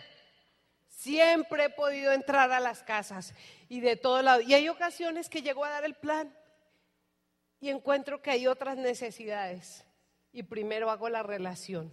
Siempre 0.88 1.64
he 1.64 1.70
podido 1.70 2.12
entrar 2.12 2.50
a 2.50 2.60
las 2.60 2.82
casas 2.82 3.34
y 3.68 3.80
de 3.80 3.96
todo 3.96 4.22
lado. 4.22 4.40
Y 4.40 4.54
hay 4.54 4.68
ocasiones 4.68 5.28
que 5.28 5.42
llego 5.42 5.64
a 5.64 5.70
dar 5.70 5.84
el 5.84 5.94
plan 5.94 6.34
y 7.60 7.68
encuentro 7.68 8.22
que 8.22 8.30
hay 8.30 8.46
otras 8.46 8.76
necesidades. 8.76 9.84
Y 10.32 10.42
primero 10.42 10.90
hago 10.90 11.08
la 11.08 11.22
relación 11.22 11.92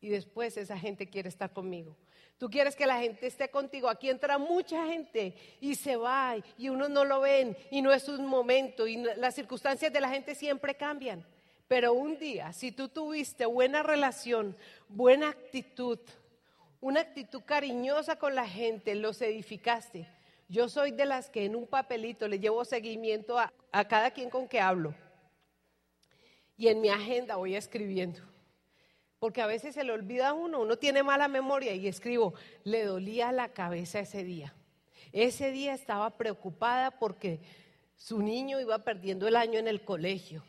y 0.00 0.08
después 0.08 0.56
esa 0.56 0.78
gente 0.78 1.08
quiere 1.08 1.28
estar 1.28 1.52
conmigo. 1.52 1.96
Tú 2.40 2.48
quieres 2.48 2.74
que 2.74 2.86
la 2.86 2.98
gente 2.98 3.26
esté 3.26 3.50
contigo. 3.50 3.86
Aquí 3.86 4.08
entra 4.08 4.38
mucha 4.38 4.86
gente 4.86 5.34
y 5.60 5.74
se 5.74 5.96
va 5.96 6.36
y 6.56 6.70
uno 6.70 6.88
no 6.88 7.04
lo 7.04 7.20
ven 7.20 7.54
y 7.70 7.82
no 7.82 7.92
es 7.92 8.08
un 8.08 8.24
momento 8.24 8.86
y 8.86 8.96
las 8.96 9.34
circunstancias 9.34 9.92
de 9.92 10.00
la 10.00 10.08
gente 10.08 10.34
siempre 10.34 10.74
cambian. 10.74 11.22
Pero 11.68 11.92
un 11.92 12.18
día, 12.18 12.54
si 12.54 12.72
tú 12.72 12.88
tuviste 12.88 13.44
buena 13.44 13.82
relación, 13.82 14.56
buena 14.88 15.28
actitud, 15.28 15.98
una 16.80 17.00
actitud 17.00 17.42
cariñosa 17.44 18.16
con 18.16 18.34
la 18.34 18.48
gente, 18.48 18.94
los 18.94 19.20
edificaste. 19.20 20.08
Yo 20.48 20.70
soy 20.70 20.92
de 20.92 21.04
las 21.04 21.28
que 21.28 21.44
en 21.44 21.54
un 21.54 21.66
papelito 21.66 22.26
le 22.26 22.38
llevo 22.38 22.64
seguimiento 22.64 23.38
a, 23.38 23.52
a 23.70 23.86
cada 23.86 24.12
quien 24.12 24.30
con 24.30 24.48
que 24.48 24.62
hablo. 24.62 24.94
Y 26.56 26.68
en 26.68 26.80
mi 26.80 26.88
agenda 26.88 27.36
voy 27.36 27.54
escribiendo 27.54 28.29
porque 29.20 29.42
a 29.42 29.46
veces 29.46 29.74
se 29.74 29.84
le 29.84 29.92
olvida 29.92 30.30
a 30.30 30.32
uno, 30.32 30.60
uno 30.60 30.78
tiene 30.78 31.02
mala 31.02 31.28
memoria 31.28 31.74
y 31.74 31.86
escribo, 31.86 32.34
le 32.64 32.84
dolía 32.84 33.30
la 33.32 33.50
cabeza 33.50 34.00
ese 34.00 34.24
día. 34.24 34.54
Ese 35.12 35.52
día 35.52 35.74
estaba 35.74 36.16
preocupada 36.16 36.90
porque 36.90 37.40
su 37.96 38.22
niño 38.22 38.58
iba 38.60 38.78
perdiendo 38.78 39.28
el 39.28 39.36
año 39.36 39.58
en 39.58 39.68
el 39.68 39.84
colegio. 39.84 40.42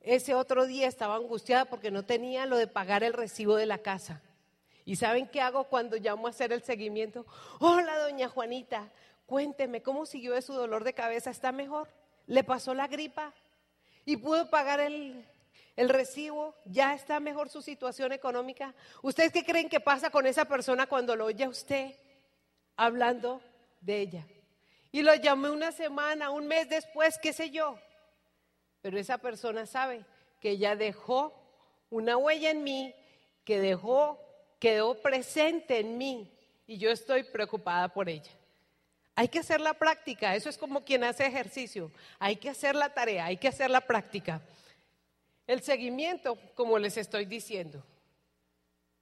Ese 0.00 0.34
otro 0.34 0.66
día 0.66 0.88
estaba 0.88 1.16
angustiada 1.16 1.66
porque 1.66 1.90
no 1.90 2.04
tenía 2.04 2.46
lo 2.46 2.56
de 2.56 2.66
pagar 2.66 3.04
el 3.04 3.12
recibo 3.12 3.56
de 3.56 3.66
la 3.66 3.78
casa. 3.78 4.22
¿Y 4.86 4.96
saben 4.96 5.28
qué 5.28 5.42
hago 5.42 5.64
cuando 5.64 5.98
llamo 5.98 6.28
a 6.28 6.30
hacer 6.30 6.50
el 6.50 6.62
seguimiento? 6.62 7.26
Hola, 7.60 7.98
doña 7.98 8.30
Juanita, 8.30 8.90
cuénteme, 9.26 9.82
¿cómo 9.82 10.06
siguió 10.06 10.32
de 10.32 10.40
su 10.40 10.54
dolor 10.54 10.82
de 10.82 10.94
cabeza? 10.94 11.28
¿Está 11.28 11.52
mejor? 11.52 11.88
¿Le 12.26 12.42
pasó 12.42 12.72
la 12.72 12.86
gripa? 12.86 13.34
¿Y 14.06 14.16
pudo 14.16 14.48
pagar 14.48 14.80
el, 14.80 15.26
el 15.78 15.88
recibo, 15.88 16.56
ya 16.64 16.92
está 16.92 17.20
mejor 17.20 17.48
su 17.50 17.62
situación 17.62 18.12
económica. 18.12 18.74
¿Ustedes 19.00 19.30
qué 19.30 19.44
creen 19.44 19.68
que 19.68 19.78
pasa 19.78 20.10
con 20.10 20.26
esa 20.26 20.44
persona 20.44 20.88
cuando 20.88 21.14
lo 21.14 21.26
oye 21.26 21.44
a 21.44 21.48
usted 21.48 21.94
hablando 22.76 23.40
de 23.80 24.00
ella? 24.00 24.26
Y 24.90 25.02
lo 25.02 25.14
llamé 25.14 25.50
una 25.50 25.70
semana, 25.70 26.30
un 26.30 26.48
mes 26.48 26.68
después, 26.68 27.16
qué 27.22 27.32
sé 27.32 27.50
yo. 27.50 27.78
Pero 28.82 28.98
esa 28.98 29.18
persona 29.18 29.66
sabe 29.66 30.04
que 30.40 30.50
ella 30.50 30.74
dejó 30.74 31.32
una 31.90 32.16
huella 32.16 32.50
en 32.50 32.64
mí, 32.64 32.92
que 33.44 33.60
dejó, 33.60 34.18
quedó 34.58 35.00
presente 35.00 35.78
en 35.78 35.96
mí 35.96 36.28
y 36.66 36.78
yo 36.78 36.90
estoy 36.90 37.22
preocupada 37.22 37.86
por 37.86 38.08
ella. 38.08 38.32
Hay 39.14 39.28
que 39.28 39.38
hacer 39.38 39.60
la 39.60 39.74
práctica, 39.74 40.34
eso 40.34 40.48
es 40.48 40.58
como 40.58 40.84
quien 40.84 41.04
hace 41.04 41.24
ejercicio. 41.24 41.92
Hay 42.18 42.34
que 42.34 42.50
hacer 42.50 42.74
la 42.74 42.92
tarea, 42.92 43.26
hay 43.26 43.36
que 43.36 43.46
hacer 43.46 43.70
la 43.70 43.80
práctica. 43.80 44.42
El 45.48 45.62
seguimiento, 45.62 46.38
como 46.54 46.78
les 46.78 46.98
estoy 46.98 47.24
diciendo. 47.24 47.82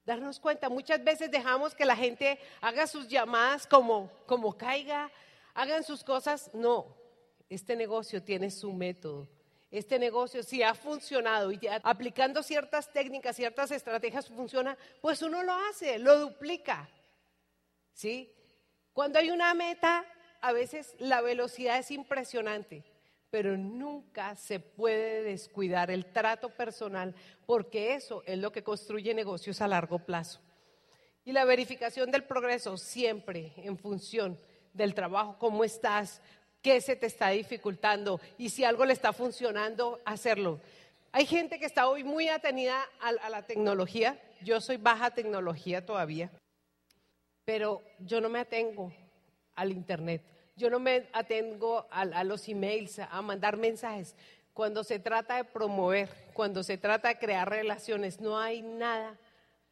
Darnos 0.04 0.38
cuenta, 0.38 0.68
muchas 0.68 1.02
veces 1.02 1.28
dejamos 1.28 1.74
que 1.74 1.84
la 1.84 1.96
gente 1.96 2.38
haga 2.60 2.86
sus 2.86 3.08
llamadas 3.08 3.66
como, 3.66 4.08
como 4.26 4.56
caiga, 4.56 5.10
hagan 5.54 5.82
sus 5.82 6.04
cosas. 6.04 6.48
No, 6.54 6.86
este 7.50 7.74
negocio 7.74 8.22
tiene 8.22 8.52
su 8.52 8.72
método. 8.72 9.26
Este 9.72 9.98
negocio, 9.98 10.44
si 10.44 10.62
ha 10.62 10.72
funcionado 10.74 11.50
y 11.50 11.58
aplicando 11.82 12.44
ciertas 12.44 12.92
técnicas, 12.92 13.34
ciertas 13.34 13.72
estrategias 13.72 14.28
funciona, 14.28 14.78
pues 15.00 15.22
uno 15.22 15.42
lo 15.42 15.52
hace, 15.52 15.98
lo 15.98 16.16
duplica. 16.20 16.88
¿Sí? 17.92 18.32
Cuando 18.92 19.18
hay 19.18 19.30
una 19.30 19.52
meta, 19.54 20.04
a 20.40 20.52
veces 20.52 20.94
la 21.00 21.20
velocidad 21.22 21.78
es 21.78 21.90
impresionante 21.90 22.84
pero 23.36 23.54
nunca 23.58 24.34
se 24.34 24.60
puede 24.60 25.22
descuidar 25.22 25.90
el 25.90 26.06
trato 26.06 26.48
personal 26.48 27.14
porque 27.44 27.92
eso 27.92 28.22
es 28.24 28.38
lo 28.38 28.50
que 28.50 28.62
construye 28.62 29.12
negocios 29.12 29.60
a 29.60 29.68
largo 29.68 29.98
plazo. 29.98 30.40
Y 31.22 31.32
la 31.32 31.44
verificación 31.44 32.10
del 32.10 32.24
progreso 32.24 32.78
siempre 32.78 33.52
en 33.58 33.76
función 33.76 34.40
del 34.72 34.94
trabajo, 34.94 35.36
cómo 35.38 35.64
estás, 35.64 36.22
qué 36.62 36.80
se 36.80 36.96
te 36.96 37.04
está 37.04 37.28
dificultando 37.28 38.22
y 38.38 38.48
si 38.48 38.64
algo 38.64 38.86
le 38.86 38.94
está 38.94 39.12
funcionando, 39.12 40.00
hacerlo. 40.06 40.58
Hay 41.12 41.26
gente 41.26 41.58
que 41.58 41.66
está 41.66 41.90
hoy 41.90 42.04
muy 42.04 42.30
atenida 42.30 42.86
a, 43.00 43.28
la 43.28 43.42
tecnología, 43.42 44.18
yo 44.40 44.62
soy 44.62 44.78
baja 44.78 45.10
tecnología 45.10 45.84
todavía, 45.84 46.30
pero 47.44 47.82
yo 47.98 48.22
no 48.22 48.30
me 48.30 48.38
atengo 48.38 48.94
al 49.54 49.72
Internet 49.72 50.35
yo 50.56 50.70
no 50.70 50.80
me 50.80 51.06
atengo 51.12 51.86
a, 51.90 52.24
los 52.24 52.48
emails, 52.48 52.98
a 52.98 53.22
mandar 53.22 53.56
mensajes. 53.56 54.14
Cuando 54.54 54.82
se 54.84 54.98
trata 54.98 55.36
de 55.36 55.44
promover, 55.44 56.08
cuando 56.32 56.62
se 56.62 56.78
trata 56.78 57.08
de 57.08 57.18
crear 57.18 57.48
relaciones, 57.48 58.20
no 58.20 58.38
hay 58.38 58.62
nada 58.62 59.18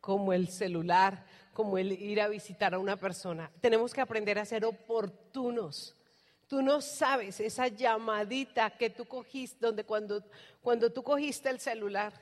como 0.02 0.34
el 0.34 0.48
celular, 0.48 1.24
como 1.54 1.78
el 1.78 1.92
ir 1.92 2.20
a 2.20 2.28
visitar 2.28 2.74
a 2.74 2.78
una 2.78 2.96
persona. 2.96 3.50
Tenemos 3.62 3.94
que 3.94 4.02
aprender 4.02 4.38
a 4.38 4.44
ser 4.44 4.66
oportunos. 4.66 5.94
Tú 6.46 6.60
no 6.60 6.82
sabes 6.82 7.40
esa 7.40 7.68
llamadita 7.68 8.68
que 8.70 8.90
tú 8.90 9.06
cogiste, 9.06 9.56
donde 9.58 9.84
cuando, 9.84 10.22
cuando 10.60 10.92
tú 10.92 11.02
cogiste 11.02 11.48
el 11.48 11.60
celular, 11.60 12.12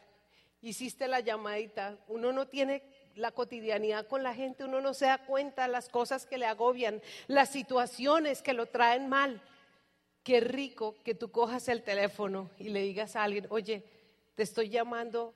hiciste 0.60 1.08
la 1.08 1.18
llamadita, 1.18 1.98
uno 2.06 2.32
no 2.32 2.46
tiene 2.46 2.84
la 3.16 3.32
cotidianidad 3.32 4.06
con 4.06 4.22
la 4.22 4.34
gente, 4.34 4.64
uno 4.64 4.80
no 4.80 4.94
se 4.94 5.06
da 5.06 5.18
cuenta 5.18 5.68
las 5.68 5.88
cosas 5.88 6.26
que 6.26 6.38
le 6.38 6.46
agobian, 6.46 7.00
las 7.26 7.50
situaciones 7.50 8.42
que 8.42 8.52
lo 8.52 8.66
traen 8.66 9.08
mal. 9.08 9.40
Qué 10.22 10.40
rico 10.40 10.96
que 11.04 11.14
tú 11.14 11.30
cojas 11.30 11.68
el 11.68 11.82
teléfono 11.82 12.50
y 12.58 12.68
le 12.68 12.82
digas 12.82 13.16
a 13.16 13.24
alguien, 13.24 13.46
oye, 13.50 13.84
te 14.34 14.42
estoy 14.42 14.68
llamando 14.68 15.34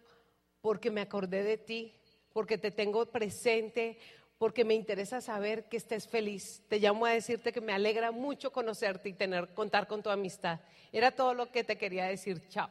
porque 0.61 0.91
me 0.91 1.01
acordé 1.01 1.43
de 1.43 1.59
ti, 1.59 1.93
porque 2.33 2.59
te 2.59 2.71
tengo 2.71 3.07
presente, 3.07 3.99
porque 4.39 4.65
me 4.65 4.75
interesa 4.75 5.21
saber 5.21 5.65
que 5.65 5.77
estés 5.77 6.07
feliz. 6.07 6.63
Te 6.69 6.79
llamo 6.79 7.07
a 7.07 7.11
decirte 7.11 7.53
que 7.53 7.61
me 7.61 7.73
alegra 7.73 8.11
mucho 8.11 8.53
conocerte 8.53 9.09
y 9.09 9.15
tener, 9.15 9.49
contar 9.55 9.87
con 9.87 10.03
tu 10.03 10.11
amistad. 10.11 10.61
Era 10.93 11.11
todo 11.11 11.35
lo 11.35 11.51
que 11.51 11.65
te 11.65 11.79
quería 11.79 12.07
decir. 12.07 12.47
Chao. 12.49 12.69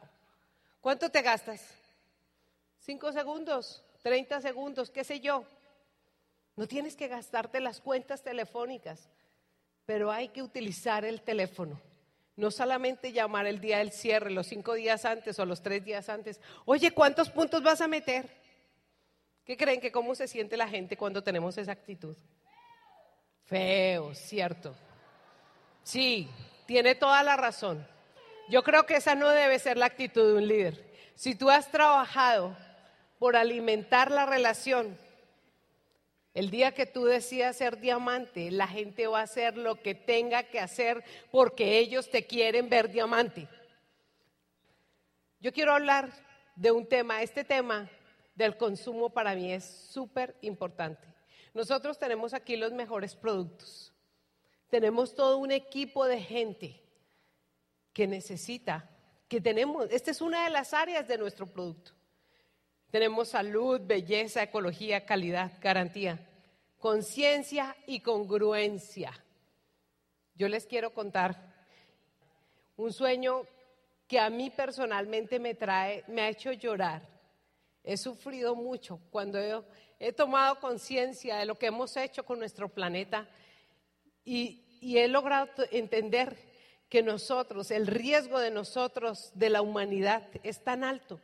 ¿Cuánto 0.80 1.10
te 1.10 1.22
gastas? 1.22 1.66
Cinco 2.80 3.12
segundos. 3.12 3.82
30 4.06 4.40
segundos, 4.40 4.92
qué 4.92 5.02
sé 5.02 5.18
yo. 5.18 5.42
No 6.54 6.68
tienes 6.68 6.94
que 6.94 7.08
gastarte 7.08 7.58
las 7.58 7.80
cuentas 7.80 8.22
telefónicas, 8.22 9.10
pero 9.84 10.12
hay 10.12 10.28
que 10.28 10.44
utilizar 10.44 11.04
el 11.04 11.22
teléfono. 11.22 11.80
No 12.36 12.52
solamente 12.52 13.10
llamar 13.10 13.48
el 13.48 13.60
día 13.60 13.78
del 13.78 13.90
cierre, 13.90 14.30
los 14.30 14.46
cinco 14.46 14.74
días 14.74 15.04
antes 15.04 15.36
o 15.40 15.44
los 15.44 15.60
tres 15.60 15.84
días 15.84 16.08
antes. 16.08 16.40
Oye, 16.66 16.92
¿cuántos 16.92 17.30
puntos 17.30 17.64
vas 17.64 17.80
a 17.80 17.88
meter? 17.88 18.30
¿Qué 19.44 19.56
creen 19.56 19.80
que 19.80 19.90
cómo 19.90 20.14
se 20.14 20.28
siente 20.28 20.56
la 20.56 20.68
gente 20.68 20.96
cuando 20.96 21.24
tenemos 21.24 21.58
esa 21.58 21.72
actitud? 21.72 22.16
Feo, 23.46 24.14
cierto. 24.14 24.76
Sí, 25.82 26.28
tiene 26.64 26.94
toda 26.94 27.24
la 27.24 27.36
razón. 27.36 27.84
Yo 28.48 28.62
creo 28.62 28.86
que 28.86 28.98
esa 28.98 29.16
no 29.16 29.30
debe 29.30 29.58
ser 29.58 29.76
la 29.76 29.86
actitud 29.86 30.28
de 30.28 30.34
un 30.34 30.46
líder. 30.46 30.94
Si 31.16 31.34
tú 31.34 31.50
has 31.50 31.72
trabajado 31.72 32.56
por 33.18 33.36
alimentar 33.36 34.10
la 34.10 34.26
relación. 34.26 34.98
El 36.34 36.50
día 36.50 36.72
que 36.72 36.84
tú 36.84 37.06
decidas 37.06 37.56
ser 37.56 37.80
diamante, 37.80 38.50
la 38.50 38.68
gente 38.68 39.06
va 39.06 39.20
a 39.20 39.24
hacer 39.24 39.56
lo 39.56 39.80
que 39.80 39.94
tenga 39.94 40.42
que 40.42 40.60
hacer 40.60 41.02
porque 41.30 41.78
ellos 41.78 42.10
te 42.10 42.26
quieren 42.26 42.68
ver 42.68 42.90
diamante. 42.90 43.48
Yo 45.40 45.52
quiero 45.52 45.72
hablar 45.72 46.10
de 46.54 46.72
un 46.72 46.86
tema, 46.86 47.22
este 47.22 47.42
tema 47.42 47.88
del 48.34 48.56
consumo 48.58 49.08
para 49.08 49.34
mí 49.34 49.50
es 49.50 49.64
súper 49.64 50.36
importante. 50.42 51.06
Nosotros 51.54 51.98
tenemos 51.98 52.34
aquí 52.34 52.56
los 52.56 52.72
mejores 52.72 53.16
productos. 53.16 53.94
Tenemos 54.68 55.14
todo 55.14 55.38
un 55.38 55.50
equipo 55.50 56.04
de 56.04 56.20
gente 56.20 56.82
que 57.94 58.06
necesita, 58.06 58.90
que 59.26 59.40
tenemos, 59.40 59.88
esta 59.90 60.10
es 60.10 60.20
una 60.20 60.44
de 60.44 60.50
las 60.50 60.74
áreas 60.74 61.08
de 61.08 61.16
nuestro 61.16 61.46
producto. 61.46 61.95
Tenemos 62.90 63.28
salud, 63.30 63.80
belleza, 63.82 64.42
ecología, 64.42 65.04
calidad, 65.04 65.52
garantía, 65.60 66.18
conciencia 66.78 67.76
y 67.86 68.00
congruencia. 68.00 69.12
Yo 70.34 70.48
les 70.48 70.66
quiero 70.66 70.94
contar 70.94 71.54
un 72.76 72.92
sueño 72.92 73.42
que 74.06 74.20
a 74.20 74.30
mí 74.30 74.50
personalmente 74.50 75.40
me 75.40 75.54
trae, 75.54 76.04
me 76.06 76.22
ha 76.22 76.28
hecho 76.28 76.52
llorar. 76.52 77.02
he 77.82 77.96
sufrido 77.96 78.54
mucho 78.54 79.00
cuando 79.10 79.38
he, 79.98 80.12
tomado 80.12 80.60
conciencia 80.60 81.36
de 81.36 81.46
lo 81.46 81.56
que 81.56 81.66
hemos 81.66 81.96
hecho 81.96 82.24
con 82.24 82.38
nuestro 82.38 82.68
planeta 82.68 83.28
y, 84.24 84.78
y 84.80 84.98
he 84.98 85.08
logrado 85.08 85.50
entender 85.70 86.36
que 86.88 87.02
nosotros, 87.02 87.70
el 87.70 87.86
riesgo 87.86 88.38
de 88.38 88.50
nosotros, 88.50 89.30
de 89.34 89.50
la 89.50 89.62
humanidad, 89.62 90.28
es 90.42 90.62
tan 90.62 90.84
alto 90.84 91.20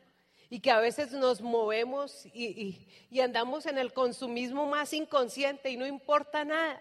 y 0.52 0.60
que 0.60 0.70
a 0.70 0.80
veces 0.80 1.12
nos 1.12 1.40
movemos 1.40 2.26
y, 2.26 2.76
andamos 3.22 3.64
en 3.64 3.78
el 3.78 3.94
consumismo 3.94 4.66
más 4.66 4.92
inconsciente 4.92 5.70
y 5.70 5.78
no 5.78 5.86
importa 5.86 6.44
nada. 6.44 6.78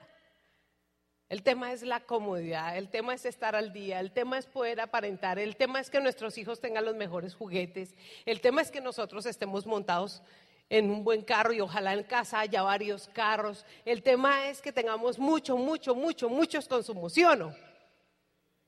El 1.30 1.42
tema 1.42 1.72
es 1.72 1.82
la 1.82 2.02
comodidad, 2.02 2.78
el 2.78 2.90
tema 2.90 3.14
es 3.14 3.26
estar 3.26 3.56
al 3.56 3.72
día, 3.72 4.02
el 4.02 4.12
tema 4.12 4.38
es 4.38 4.46
poder 4.46 4.82
aparentar, 4.82 5.40
el 5.40 5.56
tema 5.56 5.80
es 5.80 5.90
que 5.90 6.02
nuestros 6.02 6.38
hijos 6.38 6.60
tengan 6.60 6.84
los 6.84 6.98
mejores 6.98 7.34
juguetes, 7.34 7.96
el 8.26 8.42
tema 8.42 8.62
es 8.62 8.72
que 8.72 8.82
nosotros 8.82 9.26
estemos 9.26 9.66
montados 9.66 10.22
en 10.70 10.92
un 10.92 11.06
buen 11.06 11.22
carro 11.22 11.54
y 11.54 11.62
ojalá 11.62 11.94
en 11.94 12.04
casa 12.04 12.42
haya 12.42 12.64
varios 12.64 13.08
carros. 13.14 13.66
El 13.86 14.04
tema 14.04 14.50
es 14.50 14.62
que 14.62 14.74
tengamos 14.74 15.18
mucho, 15.18 15.56
mucho, 15.56 15.96
mucho, 15.96 16.28
muchos 16.28 16.68
consumos, 16.68 17.14
¿sí 17.14 17.24
o 17.24 17.38
no? 17.38 17.56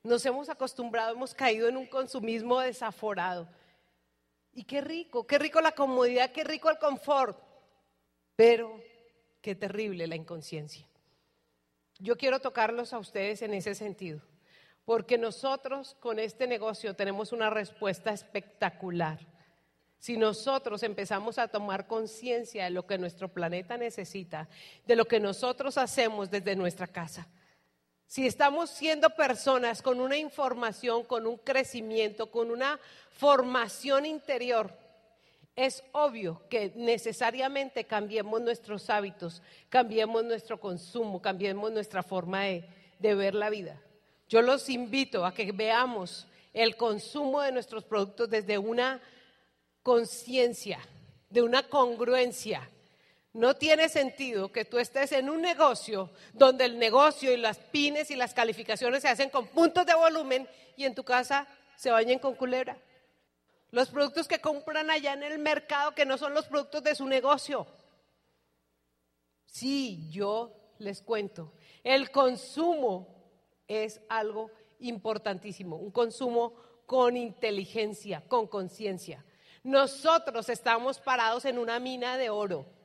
Nos 0.02 0.24
hemos 0.24 0.48
acostumbrado, 0.48 1.12
hemos 1.12 1.34
caído 1.34 1.68
en 1.68 1.76
un 1.76 1.86
consumismo 1.86 2.58
desaforado. 2.60 3.46
Y 4.54 4.64
qué 4.64 4.80
rico, 4.80 5.26
qué 5.26 5.38
rico 5.38 5.60
la 5.60 5.72
comodidad, 5.72 6.30
qué 6.30 6.44
rico 6.44 6.70
el 6.70 6.78
confort, 6.78 7.38
pero 8.36 8.80
qué 9.40 9.54
terrible 9.54 10.06
la 10.06 10.16
inconsciencia. 10.16 10.86
Yo 11.98 12.16
quiero 12.16 12.40
tocarlos 12.40 12.92
a 12.92 12.98
ustedes 12.98 13.42
en 13.42 13.52
ese 13.52 13.74
sentido, 13.74 14.20
porque 14.84 15.18
nosotros 15.18 15.96
con 16.00 16.18
este 16.18 16.46
negocio 16.46 16.94
tenemos 16.94 17.32
una 17.32 17.50
respuesta 17.50 18.10
espectacular. 18.10 19.18
Si 19.98 20.16
nosotros 20.16 20.82
empezamos 20.82 21.38
a 21.38 21.48
tomar 21.48 21.86
conciencia 21.86 22.64
de 22.64 22.70
lo 22.70 22.86
que 22.86 22.98
nuestro 22.98 23.32
planeta 23.32 23.76
necesita, 23.76 24.48
de 24.86 24.96
lo 24.96 25.06
que 25.06 25.18
nosotros 25.18 25.78
hacemos 25.78 26.30
desde 26.30 26.54
nuestra 26.54 26.86
casa, 26.86 27.26
si 28.14 28.28
estamos 28.28 28.70
siendo 28.70 29.10
personas 29.10 29.82
con 29.82 29.98
una 29.98 30.16
información, 30.16 31.02
con 31.02 31.26
un 31.26 31.36
crecimiento, 31.36 32.30
con 32.30 32.52
una 32.52 32.78
formación 33.18 34.06
interior, 34.06 34.70
es 35.56 35.82
obvio 35.90 36.40
que 36.48 36.70
necesariamente 36.76 37.82
cambiemos 37.82 38.40
nuestros 38.40 38.88
hábitos, 38.88 39.42
cambiemos 39.68 40.22
nuestro 40.22 40.60
consumo, 40.60 41.20
cambiemos 41.20 41.72
nuestra 41.72 42.04
forma 42.04 42.44
de, 42.44 42.64
ver 43.00 43.34
la 43.34 43.50
vida. 43.50 43.82
Yo 44.28 44.42
los 44.42 44.70
invito 44.70 45.26
a 45.26 45.34
que 45.34 45.50
veamos 45.50 46.28
el 46.52 46.76
consumo 46.76 47.40
de 47.40 47.50
nuestros 47.50 47.82
productos 47.82 48.30
desde 48.30 48.58
una 48.58 49.00
conciencia, 49.82 50.78
de 51.30 51.42
una 51.42 51.64
congruencia, 51.64 52.70
no 53.34 53.56
tiene 53.56 53.88
sentido 53.88 54.52
que 54.52 54.64
tú 54.64 54.78
estés 54.78 55.10
en 55.10 55.28
un 55.28 55.42
negocio 55.42 56.10
donde 56.32 56.64
el 56.64 56.78
negocio 56.78 57.32
y 57.32 57.36
las 57.36 57.58
pines 57.58 58.10
y 58.12 58.16
las 58.16 58.32
calificaciones 58.32 59.02
se 59.02 59.08
hacen 59.08 59.28
con 59.28 59.48
puntos 59.48 59.84
de 59.84 59.94
volumen 59.94 60.48
y 60.76 60.84
en 60.84 60.94
tu 60.94 61.02
casa 61.04 61.46
se 61.76 61.90
bañen 61.90 62.20
con 62.20 62.36
culebra. 62.36 62.78
Los 63.72 63.90
productos 63.90 64.28
que 64.28 64.40
compran 64.40 64.88
allá 64.88 65.14
en 65.14 65.24
el 65.24 65.40
mercado 65.40 65.96
que 65.96 66.06
no 66.06 66.16
son 66.16 66.32
los 66.32 66.46
productos 66.46 66.84
de 66.84 66.94
su 66.94 67.06
negocio. 67.06 67.66
Sí, 69.46 70.08
yo 70.10 70.52
les 70.78 71.02
cuento. 71.02 71.54
El 71.82 72.12
consumo 72.12 73.08
es 73.66 74.00
algo 74.08 74.52
importantísimo, 74.78 75.74
un 75.74 75.90
consumo 75.90 76.54
con 76.86 77.16
inteligencia, 77.16 78.22
con 78.28 78.46
conciencia. 78.46 79.24
Nosotros 79.64 80.48
estamos 80.50 81.00
parados 81.00 81.44
en 81.46 81.58
una 81.58 81.80
mina 81.80 82.16
de 82.16 82.30
oro 82.30 82.83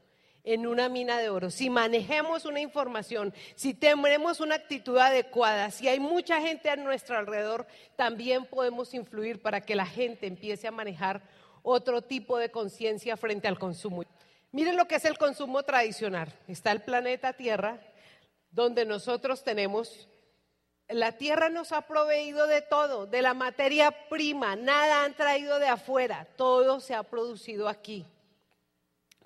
en 0.54 0.66
una 0.66 0.90
mina 0.90 1.20
de 1.20 1.30
oro, 1.30 1.52
si 1.52 1.70
manejemos 1.70 2.46
una 2.46 2.60
información, 2.60 3.36
si 3.54 3.76
tenemos 3.76 4.40
una 4.40 4.56
actitud 4.56 4.98
adecuada, 4.98 5.70
si 5.70 5.88
hay 5.88 6.00
mucha 6.00 6.42
gente 6.42 6.72
a 6.72 6.76
nuestro 6.76 7.18
alrededor, 7.18 7.68
también 7.96 8.46
podemos 8.46 8.96
influir 8.96 9.44
para 9.44 9.62
que 9.62 9.76
la 9.76 9.86
gente 9.86 10.26
empiece 10.26 10.68
a 10.68 10.72
manejar 10.72 11.22
otro 11.62 12.02
tipo 12.02 12.40
de 12.40 12.50
conciencia 12.50 13.16
frente 13.16 13.48
al 13.48 13.60
consumo. 13.60 14.04
Miren 14.52 14.76
lo 14.76 14.88
que 14.88 14.96
es 14.96 15.06
el 15.06 15.20
consumo 15.20 15.62
tradicional. 15.62 16.34
Está 16.48 16.72
el 16.72 16.82
planeta 16.82 17.34
Tierra, 17.34 17.80
donde 18.50 18.86
nosotros 18.86 19.44
tenemos, 19.44 20.10
la 20.88 21.12
Tierra 21.12 21.50
nos 21.50 21.72
ha 21.74 21.82
proveído 21.82 22.48
de 22.48 22.64
todo, 22.64 23.06
de 23.06 23.22
la 23.22 23.36
materia 23.36 23.92
prima, 24.10 24.56
nada 24.56 25.04
han 25.04 25.14
traído 25.14 25.60
de 25.60 25.68
afuera, 25.68 26.28
todo 26.36 26.80
se 26.80 26.96
ha 26.96 27.04
producido 27.04 27.70
aquí. 27.70 28.04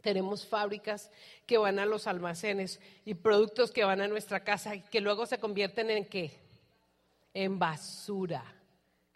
Tenemos 0.04 0.46
fábricas 0.46 1.10
que 1.48 1.58
van 1.58 1.80
a 1.80 1.86
los 1.86 2.08
almacenes 2.08 2.82
y 3.06 3.14
productos 3.14 3.72
que 3.72 3.86
van 3.86 4.02
a 4.02 4.08
nuestra 4.10 4.44
casa 4.44 4.76
y 4.76 4.82
que 4.82 5.00
luego 5.00 5.26
se 5.26 5.40
convierten 5.40 5.90
en 5.90 6.06
qué? 6.06 6.38
En 7.34 7.58
basura. 7.58 8.44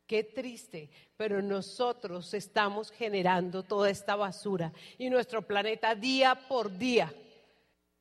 Qué 0.07 0.23
triste, 0.23 0.89
pero 1.17 1.41
nosotros 1.41 2.33
estamos 2.33 2.89
generando 2.89 3.63
toda 3.63 3.89
esta 3.89 4.15
basura 4.15 4.71
y 4.97 5.09
nuestro 5.09 5.41
planeta 5.41 5.93
día 5.93 6.47
por 6.47 6.75
día 6.77 7.13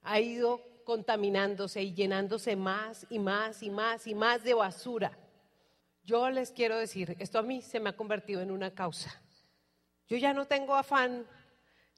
ha 0.04 0.20
ido 0.20 0.60
contaminándose 0.84 1.82
y 1.82 1.92
llenándose 1.92 2.54
más 2.54 3.04
y 3.10 3.18
más 3.18 3.64
y 3.64 3.70
más 3.70 4.06
y 4.06 4.14
más 4.14 4.44
de 4.44 4.54
basura. 4.54 5.18
Yo 6.04 6.30
les 6.30 6.52
quiero 6.52 6.78
decir, 6.78 7.16
esto 7.18 7.40
a 7.40 7.42
mí 7.42 7.60
se 7.62 7.80
me 7.80 7.90
ha 7.90 7.96
convertido 7.96 8.40
en 8.40 8.52
una 8.52 8.70
causa. 8.70 9.20
Yo 10.06 10.16
ya 10.16 10.32
no 10.32 10.46
tengo 10.46 10.76
afán 10.76 11.26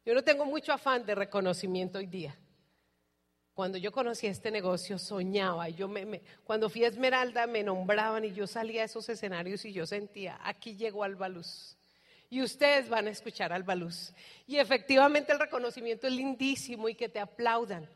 yo 0.09 0.14
no 0.14 0.25
tengo 0.25 0.47
mucho 0.47 0.73
afán 0.73 1.05
de 1.05 1.14
reconocimiento 1.14 1.99
hoy 1.99 2.07
día. 2.07 2.35
Cuando 3.53 3.77
yo 3.77 3.92
conocí 3.92 4.27
este 4.27 4.51
negocio 4.51 4.99
soñaba, 4.99 5.68
yo 5.68 5.87
me, 5.87 6.23
cuando 6.44 6.71
fui 6.71 6.83
a 6.83 6.88
Esmeralda 6.88 7.47
me 7.47 7.62
nombraban 7.62 8.25
y 8.25 8.33
yo 8.33 8.47
salía 8.47 8.81
a 8.81 8.85
esos 8.87 9.07
escenarios 9.11 9.66
y 9.66 9.73
yo 9.75 9.85
sentía, 9.87 10.40
aquí 10.42 10.77
llegó 10.77 11.05
Albaluz. 11.05 11.77
Y 12.31 12.40
ustedes 12.40 12.88
van 12.88 13.07
a 13.07 13.11
escuchar 13.11 13.53
Albaluz. 13.53 14.14
Y 14.47 14.57
efectivamente 14.57 15.31
el 15.31 15.40
reconocimiento 15.40 16.07
es 16.07 16.14
lindísimo 16.14 16.88
y 16.88 16.94
que 16.94 17.11
te 17.11 17.21
aplaudan. 17.21 17.87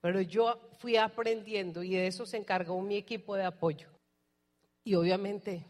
Pero 0.00 0.22
yo 0.22 0.58
fui 0.78 0.96
aprendiendo 0.96 1.82
y 1.82 1.90
de 1.90 2.06
eso 2.06 2.24
se 2.24 2.38
encargó 2.38 2.80
mi 2.80 2.96
equipo 2.96 3.36
de 3.36 3.44
apoyo. 3.44 3.90
Y 4.84 4.94
obviamente 4.94 5.66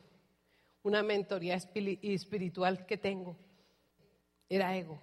una 0.85 1.03
mentoría 1.03 1.57
espiritual 1.57 2.87
que 2.87 2.99
tengo 2.99 3.37
era 4.49 4.77
ego. 4.77 5.03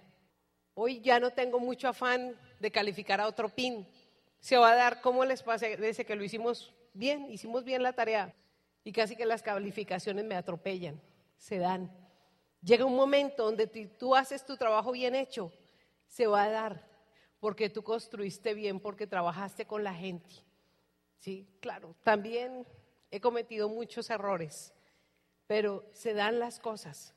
Hoy 0.82 1.02
ya 1.02 1.20
no 1.20 1.30
tengo 1.30 1.60
mucho 1.60 1.88
afán 1.88 2.34
de 2.58 2.70
calificar 2.70 3.20
a 3.20 3.26
otro 3.26 3.50
PIN. 3.50 3.86
Se 4.38 4.56
va 4.56 4.70
a 4.70 4.74
dar, 4.74 5.02
¿cómo 5.02 5.26
les 5.26 5.42
parece 5.42 6.06
que 6.06 6.16
lo 6.16 6.24
hicimos 6.24 6.72
bien? 6.94 7.30
Hicimos 7.30 7.64
bien 7.64 7.82
la 7.82 7.92
tarea 7.92 8.34
y 8.82 8.90
casi 8.90 9.14
que 9.14 9.26
las 9.26 9.42
calificaciones 9.42 10.24
me 10.24 10.36
atropellan, 10.36 10.98
se 11.36 11.58
dan. 11.58 11.94
Llega 12.62 12.86
un 12.86 12.96
momento 12.96 13.44
donde 13.44 13.66
tú 13.66 14.16
haces 14.16 14.42
tu 14.46 14.56
trabajo 14.56 14.92
bien 14.92 15.14
hecho, 15.14 15.52
se 16.06 16.26
va 16.26 16.44
a 16.44 16.50
dar, 16.50 16.88
porque 17.40 17.68
tú 17.68 17.82
construiste 17.82 18.54
bien, 18.54 18.80
porque 18.80 19.06
trabajaste 19.06 19.66
con 19.66 19.84
la 19.84 19.92
gente. 19.92 20.34
Sí, 21.18 21.46
claro, 21.60 21.94
también 22.02 22.66
he 23.10 23.20
cometido 23.20 23.68
muchos 23.68 24.08
errores, 24.08 24.72
pero 25.46 25.84
se 25.92 26.14
dan 26.14 26.38
las 26.38 26.58
cosas. 26.58 27.14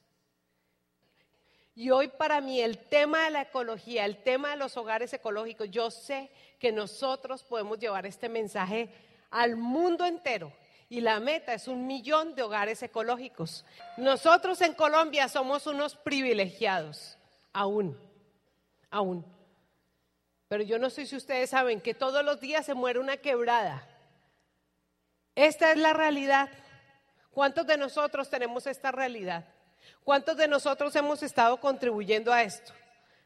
Y 1.76 1.90
hoy 1.90 2.08
para 2.08 2.40
mí 2.40 2.62
el 2.62 2.78
tema 2.78 3.26
de 3.26 3.32
la 3.32 3.42
ecología, 3.42 4.06
el 4.06 4.22
tema 4.22 4.52
de 4.52 4.58
los 4.58 4.78
hogares 4.78 5.12
ecológicos, 5.14 5.72
yo 5.72 5.90
sé 5.90 6.30
que 6.60 6.72
nosotros 6.72 7.44
podemos 7.44 7.80
llevar 7.80 8.06
este 8.06 8.30
mensaje 8.30 8.90
al 9.32 9.56
mundo 9.56 10.06
entero. 10.06 10.54
Y 10.88 11.02
la 11.02 11.20
meta 11.20 11.54
es 11.54 11.68
un 11.68 11.88
millón 11.88 12.36
de 12.36 12.44
hogares 12.44 12.84
ecológicos. 12.84 13.66
Nosotros 13.98 14.62
en 14.62 14.76
Colombia 14.76 15.28
somos 15.28 15.66
unos 15.66 15.96
privilegiados, 15.96 17.18
aún, 17.52 17.98
aún. 18.92 19.26
Pero 20.48 20.64
yo 20.64 20.78
no 20.78 20.92
sé 20.92 21.08
si 21.08 21.16
ustedes 21.16 21.50
saben 21.50 21.82
que 21.82 21.96
todos 21.96 22.24
los 22.24 22.40
días 22.40 22.68
se 22.68 22.76
muere 22.76 23.00
una 23.00 23.18
quebrada. 23.18 23.88
Esta 25.34 25.72
es 25.72 25.78
la 25.78 25.94
realidad. 25.94 26.50
¿Cuántos 27.32 27.66
de 27.66 27.78
nosotros 27.78 28.30
tenemos 28.30 28.68
esta 28.68 28.92
realidad? 28.92 29.46
¿Cuántos 30.04 30.38
de 30.38 30.48
nosotros 30.48 30.96
hemos 30.96 31.24
estado 31.24 31.60
contribuyendo 31.60 32.32
a 32.34 32.44
esto? 32.44 32.74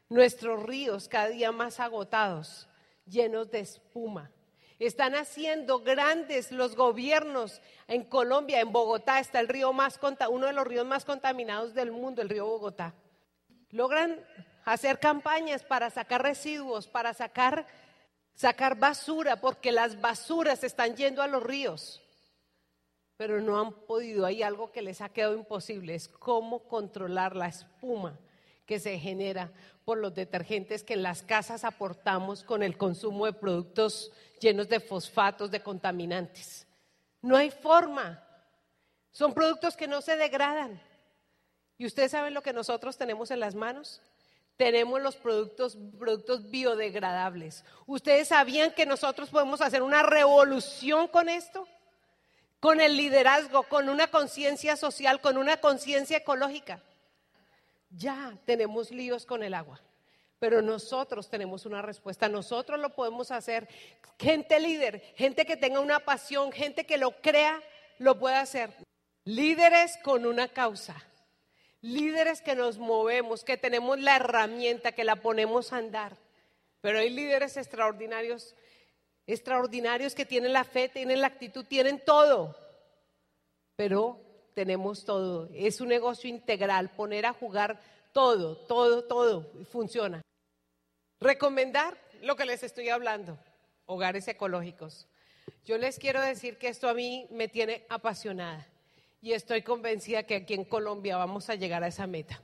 Nuestros 0.08 0.62
ríos 0.62 1.08
cada 1.08 1.28
día 1.28 1.52
más 1.52 1.80
agotados, 1.80 2.68
llenos 3.06 3.50
de 3.50 3.60
espuma. 3.60 4.30
Están 4.78 5.14
haciendo 5.16 5.80
grandes 5.80 6.52
los 6.52 6.76
gobiernos 6.76 7.60
en 7.88 8.04
Colombia, 8.04 8.60
en 8.60 8.70
Bogotá 8.70 9.18
está 9.18 9.40
el 9.40 9.48
río 9.48 9.72
más 9.72 9.98
uno 10.30 10.46
de 10.46 10.52
los 10.52 10.66
ríos 10.66 10.86
más 10.86 11.04
contaminados 11.04 11.74
del 11.74 11.90
mundo, 11.90 12.22
el 12.22 12.28
río 12.28 12.46
Bogotá. 12.46 12.94
Logran 13.70 14.24
hacer 14.64 15.00
campañas 15.00 15.64
para 15.64 15.90
sacar 15.90 16.22
residuos, 16.22 16.86
para 16.86 17.12
sacar 17.12 17.66
sacar 18.34 18.78
basura, 18.78 19.40
porque 19.40 19.72
las 19.72 20.00
basuras 20.00 20.62
están 20.62 20.94
yendo 20.94 21.22
a 21.22 21.26
los 21.26 21.42
ríos 21.42 22.00
pero 23.18 23.40
no 23.42 23.60
han 23.60 23.72
podido. 23.72 24.24
Hay 24.24 24.42
algo 24.42 24.72
que 24.72 24.80
les 24.80 25.02
ha 25.02 25.10
quedado 25.10 25.34
imposible, 25.34 25.94
es 25.94 26.08
cómo 26.08 26.60
controlar 26.60 27.36
la 27.36 27.48
espuma 27.48 28.18
que 28.64 28.78
se 28.78 28.98
genera 28.98 29.50
por 29.84 29.98
los 29.98 30.14
detergentes 30.14 30.84
que 30.84 30.94
en 30.94 31.02
las 31.02 31.22
casas 31.22 31.64
aportamos 31.64 32.44
con 32.44 32.62
el 32.62 32.78
consumo 32.78 33.26
de 33.26 33.32
productos 33.32 34.12
llenos 34.40 34.68
de 34.68 34.78
fosfatos, 34.78 35.50
de 35.50 35.62
contaminantes. 35.62 36.66
No 37.20 37.36
hay 37.36 37.50
forma. 37.50 38.22
Son 39.10 39.34
productos 39.34 39.76
que 39.76 39.88
no 39.88 40.00
se 40.00 40.16
degradan. 40.16 40.80
¿Y 41.76 41.86
ustedes 41.86 42.12
saben 42.12 42.34
lo 42.34 42.42
que 42.42 42.52
nosotros 42.52 42.96
tenemos 42.96 43.30
en 43.30 43.40
las 43.40 43.54
manos? 43.54 44.00
Tenemos 44.56 45.00
los 45.02 45.16
productos, 45.16 45.76
productos 45.98 46.50
biodegradables. 46.50 47.64
¿Ustedes 47.86 48.28
sabían 48.28 48.72
que 48.72 48.86
nosotros 48.86 49.30
podemos 49.30 49.60
hacer 49.60 49.82
una 49.82 50.02
revolución 50.02 51.08
con 51.08 51.28
esto? 51.28 51.66
Con 52.60 52.80
el 52.80 52.96
liderazgo, 52.96 53.62
con 53.64 53.88
una 53.88 54.08
conciencia 54.08 54.76
social, 54.76 55.20
con 55.20 55.36
una 55.36 55.58
conciencia 55.58 56.18
ecológica. 56.18 56.82
Ya 57.90 58.36
tenemos 58.44 58.90
líos 58.90 59.24
con 59.24 59.42
el 59.42 59.54
agua, 59.54 59.80
pero 60.38 60.60
nosotros 60.60 61.30
tenemos 61.30 61.64
una 61.66 61.82
respuesta, 61.82 62.28
nosotros 62.28 62.78
lo 62.78 62.94
podemos 62.94 63.30
hacer. 63.30 63.68
Gente 64.18 64.60
líder, 64.60 65.00
gente 65.16 65.46
que 65.46 65.56
tenga 65.56 65.80
una 65.80 66.00
pasión, 66.00 66.52
gente 66.52 66.84
que 66.84 66.98
lo 66.98 67.20
crea, 67.22 67.62
lo 67.98 68.18
puede 68.18 68.36
hacer. 68.36 68.74
Líderes 69.24 69.98
con 70.02 70.26
una 70.26 70.48
causa, 70.48 70.96
líderes 71.80 72.42
que 72.42 72.54
nos 72.54 72.78
movemos, 72.78 73.44
que 73.44 73.56
tenemos 73.56 73.98
la 74.00 74.16
herramienta, 74.16 74.92
que 74.92 75.04
la 75.04 75.16
ponemos 75.16 75.72
a 75.72 75.76
andar. 75.78 76.16
Pero 76.80 76.98
hay 76.98 77.10
líderes 77.10 77.56
extraordinarios, 77.56 78.54
extraordinarios 79.28 80.14
que 80.14 80.26
tienen 80.26 80.52
la 80.52 80.64
fe, 80.64 80.88
tienen 80.88 81.20
la 81.20 81.28
actitud, 81.28 81.64
tienen 81.64 82.02
todo. 82.04 82.56
Pero 83.76 84.20
tenemos 84.54 85.04
todo. 85.04 85.48
Es 85.54 85.80
un 85.80 85.88
negocio 85.88 86.28
integral, 86.28 86.90
poner 86.90 87.26
a 87.26 87.34
jugar 87.34 87.80
todo, 88.12 88.56
todo, 88.56 89.04
todo, 89.04 89.52
funciona. 89.70 90.22
Recomendar 91.20 91.96
lo 92.22 92.34
que 92.36 92.46
les 92.46 92.62
estoy 92.62 92.88
hablando, 92.88 93.38
hogares 93.86 94.26
ecológicos. 94.26 95.06
Yo 95.64 95.78
les 95.78 95.98
quiero 95.98 96.20
decir 96.22 96.58
que 96.58 96.68
esto 96.68 96.88
a 96.88 96.94
mí 96.94 97.28
me 97.30 97.48
tiene 97.48 97.84
apasionada 97.88 98.66
y 99.20 99.32
estoy 99.32 99.62
convencida 99.62 100.22
que 100.22 100.36
aquí 100.36 100.54
en 100.54 100.64
Colombia 100.64 101.18
vamos 101.18 101.50
a 101.50 101.54
llegar 101.54 101.84
a 101.84 101.88
esa 101.88 102.06
meta. 102.06 102.40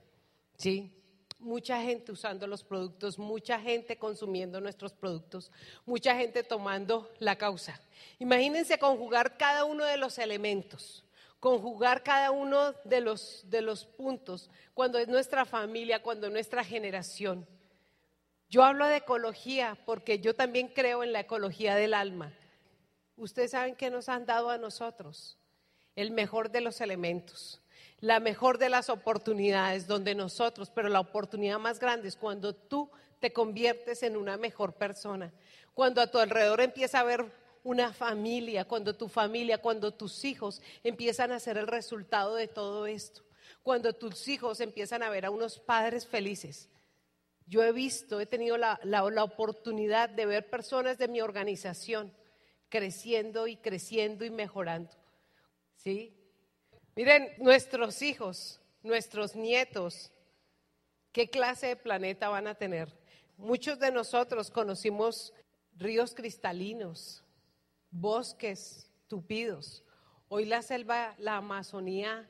¿Sí? 0.58 0.92
Mucha 1.38 1.82
gente 1.82 2.12
usando 2.12 2.46
los 2.46 2.64
productos, 2.64 3.18
mucha 3.18 3.60
gente 3.60 3.98
consumiendo 3.98 4.60
nuestros 4.60 4.92
productos, 4.92 5.50
mucha 5.84 6.16
gente 6.16 6.42
tomando 6.42 7.10
la 7.18 7.36
causa. 7.36 7.80
Imagínense 8.18 8.78
conjugar 8.78 9.36
cada 9.36 9.64
uno 9.64 9.84
de 9.84 9.96
los 9.96 10.18
elementos 10.18 11.04
conjugar 11.44 12.02
cada 12.02 12.30
uno 12.30 12.72
de 12.84 13.02
los, 13.02 13.44
de 13.50 13.60
los 13.60 13.84
puntos 13.84 14.48
cuando 14.72 14.98
es 14.98 15.08
nuestra 15.08 15.44
familia, 15.44 16.00
cuando 16.00 16.28
es 16.28 16.32
nuestra 16.32 16.64
generación. 16.64 17.46
Yo 18.48 18.64
hablo 18.64 18.86
de 18.86 18.96
ecología 18.96 19.76
porque 19.84 20.20
yo 20.20 20.34
también 20.34 20.68
creo 20.68 21.04
en 21.04 21.12
la 21.12 21.20
ecología 21.20 21.74
del 21.74 21.92
alma. 21.92 22.32
Ustedes 23.18 23.50
saben 23.50 23.76
que 23.76 23.90
nos 23.90 24.08
han 24.08 24.24
dado 24.24 24.48
a 24.48 24.56
nosotros 24.56 25.36
el 25.96 26.12
mejor 26.12 26.50
de 26.50 26.62
los 26.62 26.80
elementos, 26.80 27.60
la 28.04 28.20
mejor 28.20 28.58
de 28.58 28.68
las 28.68 28.90
oportunidades 28.90 29.86
donde 29.86 30.14
nosotros, 30.14 30.70
pero 30.70 30.90
la 30.90 31.00
oportunidad 31.00 31.58
más 31.58 31.80
grande 31.80 32.08
es 32.08 32.16
cuando 32.16 32.54
tú 32.54 32.90
te 33.18 33.32
conviertes 33.32 34.02
en 34.02 34.18
una 34.18 34.36
mejor 34.36 34.74
persona, 34.74 35.32
cuando 35.72 36.02
a 36.02 36.10
tu 36.10 36.18
alrededor 36.18 36.60
empieza 36.60 36.98
a 36.98 37.00
haber 37.00 37.24
una 37.62 37.94
familia, 37.94 38.66
cuando 38.66 38.94
tu 38.94 39.08
familia, 39.08 39.56
cuando 39.56 39.94
tus 39.94 40.22
hijos 40.26 40.60
empiezan 40.82 41.32
a 41.32 41.40
ser 41.40 41.56
el 41.56 41.66
resultado 41.66 42.34
de 42.34 42.46
todo 42.46 42.86
esto, 42.86 43.22
cuando 43.62 43.94
tus 43.94 44.28
hijos 44.28 44.60
empiezan 44.60 45.02
a 45.02 45.08
ver 45.08 45.24
a 45.24 45.30
unos 45.30 45.58
padres 45.58 46.06
felices. 46.06 46.68
Yo 47.46 47.62
he 47.62 47.72
visto, 47.72 48.20
he 48.20 48.26
tenido 48.26 48.58
la, 48.58 48.78
oportunidad 49.22 50.10
de 50.10 50.26
ver 50.26 50.50
personas 50.50 50.98
de 50.98 51.08
mi 51.08 51.22
organización 51.22 52.12
creciendo 52.68 53.46
y 53.46 53.56
creciendo 53.56 54.26
y 54.26 54.30
mejorando. 54.30 54.92
¿Sí? 55.76 56.23
Miren, 56.96 57.32
nuestros 57.38 58.02
hijos, 58.02 58.60
nuestros 58.84 59.34
nietos, 59.34 60.12
¿qué 61.10 61.28
clase 61.28 61.66
de 61.66 61.76
planeta 61.76 62.28
van 62.28 62.46
a 62.46 62.54
tener? 62.54 62.96
Muchos 63.36 63.80
de 63.80 63.90
nosotros 63.90 64.48
conocimos 64.48 65.32
ríos 65.76 66.14
cristalinos, 66.14 67.24
bosques 67.90 68.88
tupidos. 69.08 69.82
Hoy 70.28 70.44
la 70.44 70.62
selva, 70.62 71.16
la 71.18 71.38
Amazonía, 71.38 72.28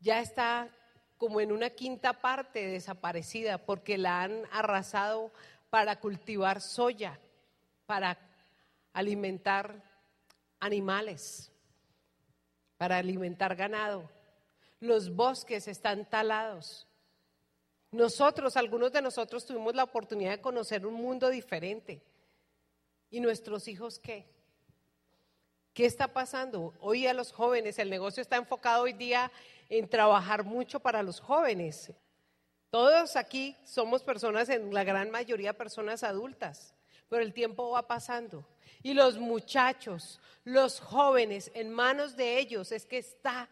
ya 0.00 0.20
está 0.20 0.68
como 1.16 1.40
en 1.40 1.50
una 1.50 1.70
quinta 1.70 2.12
parte 2.20 2.66
desaparecida 2.66 3.56
porque 3.56 3.96
la 3.96 4.22
han 4.22 4.42
arrasado 4.52 5.32
para 5.70 5.98
cultivar 5.98 6.60
soya, 6.60 7.18
para 7.86 8.18
alimentar 8.92 9.82
animales, 10.60 11.50
para 12.78 12.96
alimentar 12.96 13.54
ganado. 13.56 14.08
Los 14.80 15.14
bosques 15.14 15.68
están 15.68 16.08
talados. 16.08 16.86
Nosotros, 17.90 18.56
algunos 18.56 18.92
de 18.92 19.02
nosotros 19.02 19.44
tuvimos 19.44 19.74
la 19.74 19.84
oportunidad 19.84 20.30
de 20.30 20.40
conocer 20.40 20.86
un 20.86 20.94
mundo 20.94 21.28
diferente. 21.28 22.00
¿Y 23.10 23.20
nuestros 23.20 23.66
hijos 23.66 23.98
qué? 23.98 24.26
¿Qué 25.74 25.86
está 25.86 26.08
pasando? 26.08 26.74
Hoy 26.80 27.06
a 27.06 27.14
los 27.14 27.32
jóvenes, 27.32 27.78
el 27.78 27.90
negocio 27.90 28.20
está 28.20 28.36
enfocado 28.36 28.84
hoy 28.84 28.92
día 28.92 29.30
en 29.68 29.88
trabajar 29.88 30.44
mucho 30.44 30.80
para 30.80 31.02
los 31.02 31.20
jóvenes. 31.20 31.92
Todos 32.70 33.16
aquí 33.16 33.56
somos 33.64 34.02
personas, 34.02 34.48
en 34.50 34.72
la 34.74 34.84
gran 34.84 35.10
mayoría 35.10 35.56
personas 35.56 36.04
adultas, 36.04 36.74
pero 37.08 37.22
el 37.22 37.32
tiempo 37.32 37.70
va 37.70 37.86
pasando. 37.86 38.44
Y 38.82 38.94
los 38.94 39.18
muchachos, 39.18 40.20
los 40.44 40.80
jóvenes, 40.80 41.50
en 41.54 41.70
manos 41.70 42.16
de 42.16 42.38
ellos 42.38 42.72
es 42.72 42.86
que 42.86 42.98
está 42.98 43.48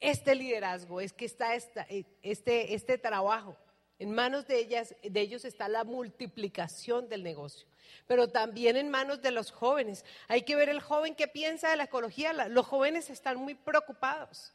este 0.00 0.34
liderazgo, 0.34 1.00
es 1.00 1.12
que 1.12 1.24
está 1.24 1.54
este, 1.54 2.74
este 2.74 2.98
trabajo. 2.98 3.56
En 3.98 4.12
manos 4.12 4.46
de, 4.46 4.58
ellas, 4.58 4.94
de 5.02 5.20
ellos 5.20 5.44
está 5.44 5.68
la 5.68 5.84
multiplicación 5.84 7.08
del 7.08 7.22
negocio, 7.22 7.66
pero 8.06 8.28
también 8.28 8.76
en 8.76 8.90
manos 8.90 9.22
de 9.22 9.30
los 9.30 9.52
jóvenes. 9.52 10.04
Hay 10.26 10.42
que 10.42 10.56
ver 10.56 10.68
el 10.68 10.80
joven 10.80 11.14
que 11.14 11.28
piensa 11.28 11.70
de 11.70 11.76
la 11.76 11.84
ecología. 11.84 12.32
Los 12.48 12.66
jóvenes 12.66 13.08
están 13.10 13.38
muy 13.38 13.54
preocupados. 13.54 14.52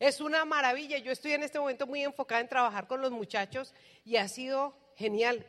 Es 0.00 0.20
una 0.20 0.44
maravilla. 0.44 0.98
Yo 0.98 1.12
estoy 1.12 1.32
en 1.32 1.42
este 1.42 1.60
momento 1.60 1.86
muy 1.86 2.02
enfocada 2.02 2.40
en 2.40 2.48
trabajar 2.48 2.88
con 2.88 3.00
los 3.00 3.12
muchachos 3.12 3.74
y 4.04 4.16
ha 4.16 4.26
sido 4.26 4.74
genial. 4.96 5.46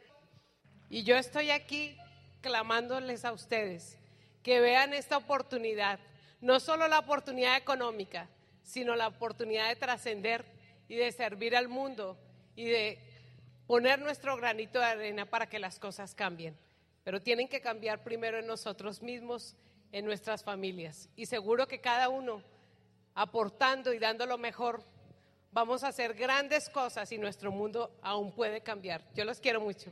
Y 0.89 1.03
yo 1.03 1.15
estoy 1.15 1.49
aquí 1.49 1.97
clamándoles 2.41 3.25
a 3.25 3.31
ustedes 3.31 3.97
que 4.43 4.59
vean 4.59 4.93
esta 4.93 5.17
oportunidad, 5.17 5.99
no 6.39 6.59
solo 6.59 6.87
la 6.87 6.99
oportunidad 6.99 7.57
económica, 7.57 8.27
sino 8.63 8.95
la 8.95 9.07
oportunidad 9.07 9.69
de 9.69 9.75
trascender 9.75 10.45
y 10.87 10.95
de 10.95 11.11
servir 11.11 11.55
al 11.55 11.67
mundo 11.67 12.17
y 12.55 12.65
de 12.65 12.99
poner 13.67 13.99
nuestro 13.99 14.35
granito 14.37 14.79
de 14.79 14.85
arena 14.85 15.25
para 15.25 15.47
que 15.47 15.59
las 15.59 15.79
cosas 15.79 16.15
cambien. 16.15 16.57
Pero 17.03 17.21
tienen 17.21 17.47
que 17.47 17.61
cambiar 17.61 18.03
primero 18.03 18.37
en 18.37 18.47
nosotros 18.47 19.01
mismos, 19.01 19.55
en 19.91 20.05
nuestras 20.05 20.43
familias. 20.43 21.09
Y 21.15 21.25
seguro 21.25 21.67
que 21.67 21.81
cada 21.81 22.09
uno, 22.09 22.43
aportando 23.15 23.93
y 23.93 23.99
dando 23.99 24.25
lo 24.25 24.37
mejor, 24.37 24.83
vamos 25.51 25.83
a 25.83 25.89
hacer 25.89 26.13
grandes 26.13 26.69
cosas 26.69 27.11
y 27.11 27.17
nuestro 27.17 27.51
mundo 27.51 27.91
aún 28.01 28.31
puede 28.31 28.61
cambiar. 28.61 29.01
Yo 29.13 29.25
los 29.25 29.39
quiero 29.39 29.61
mucho. 29.61 29.91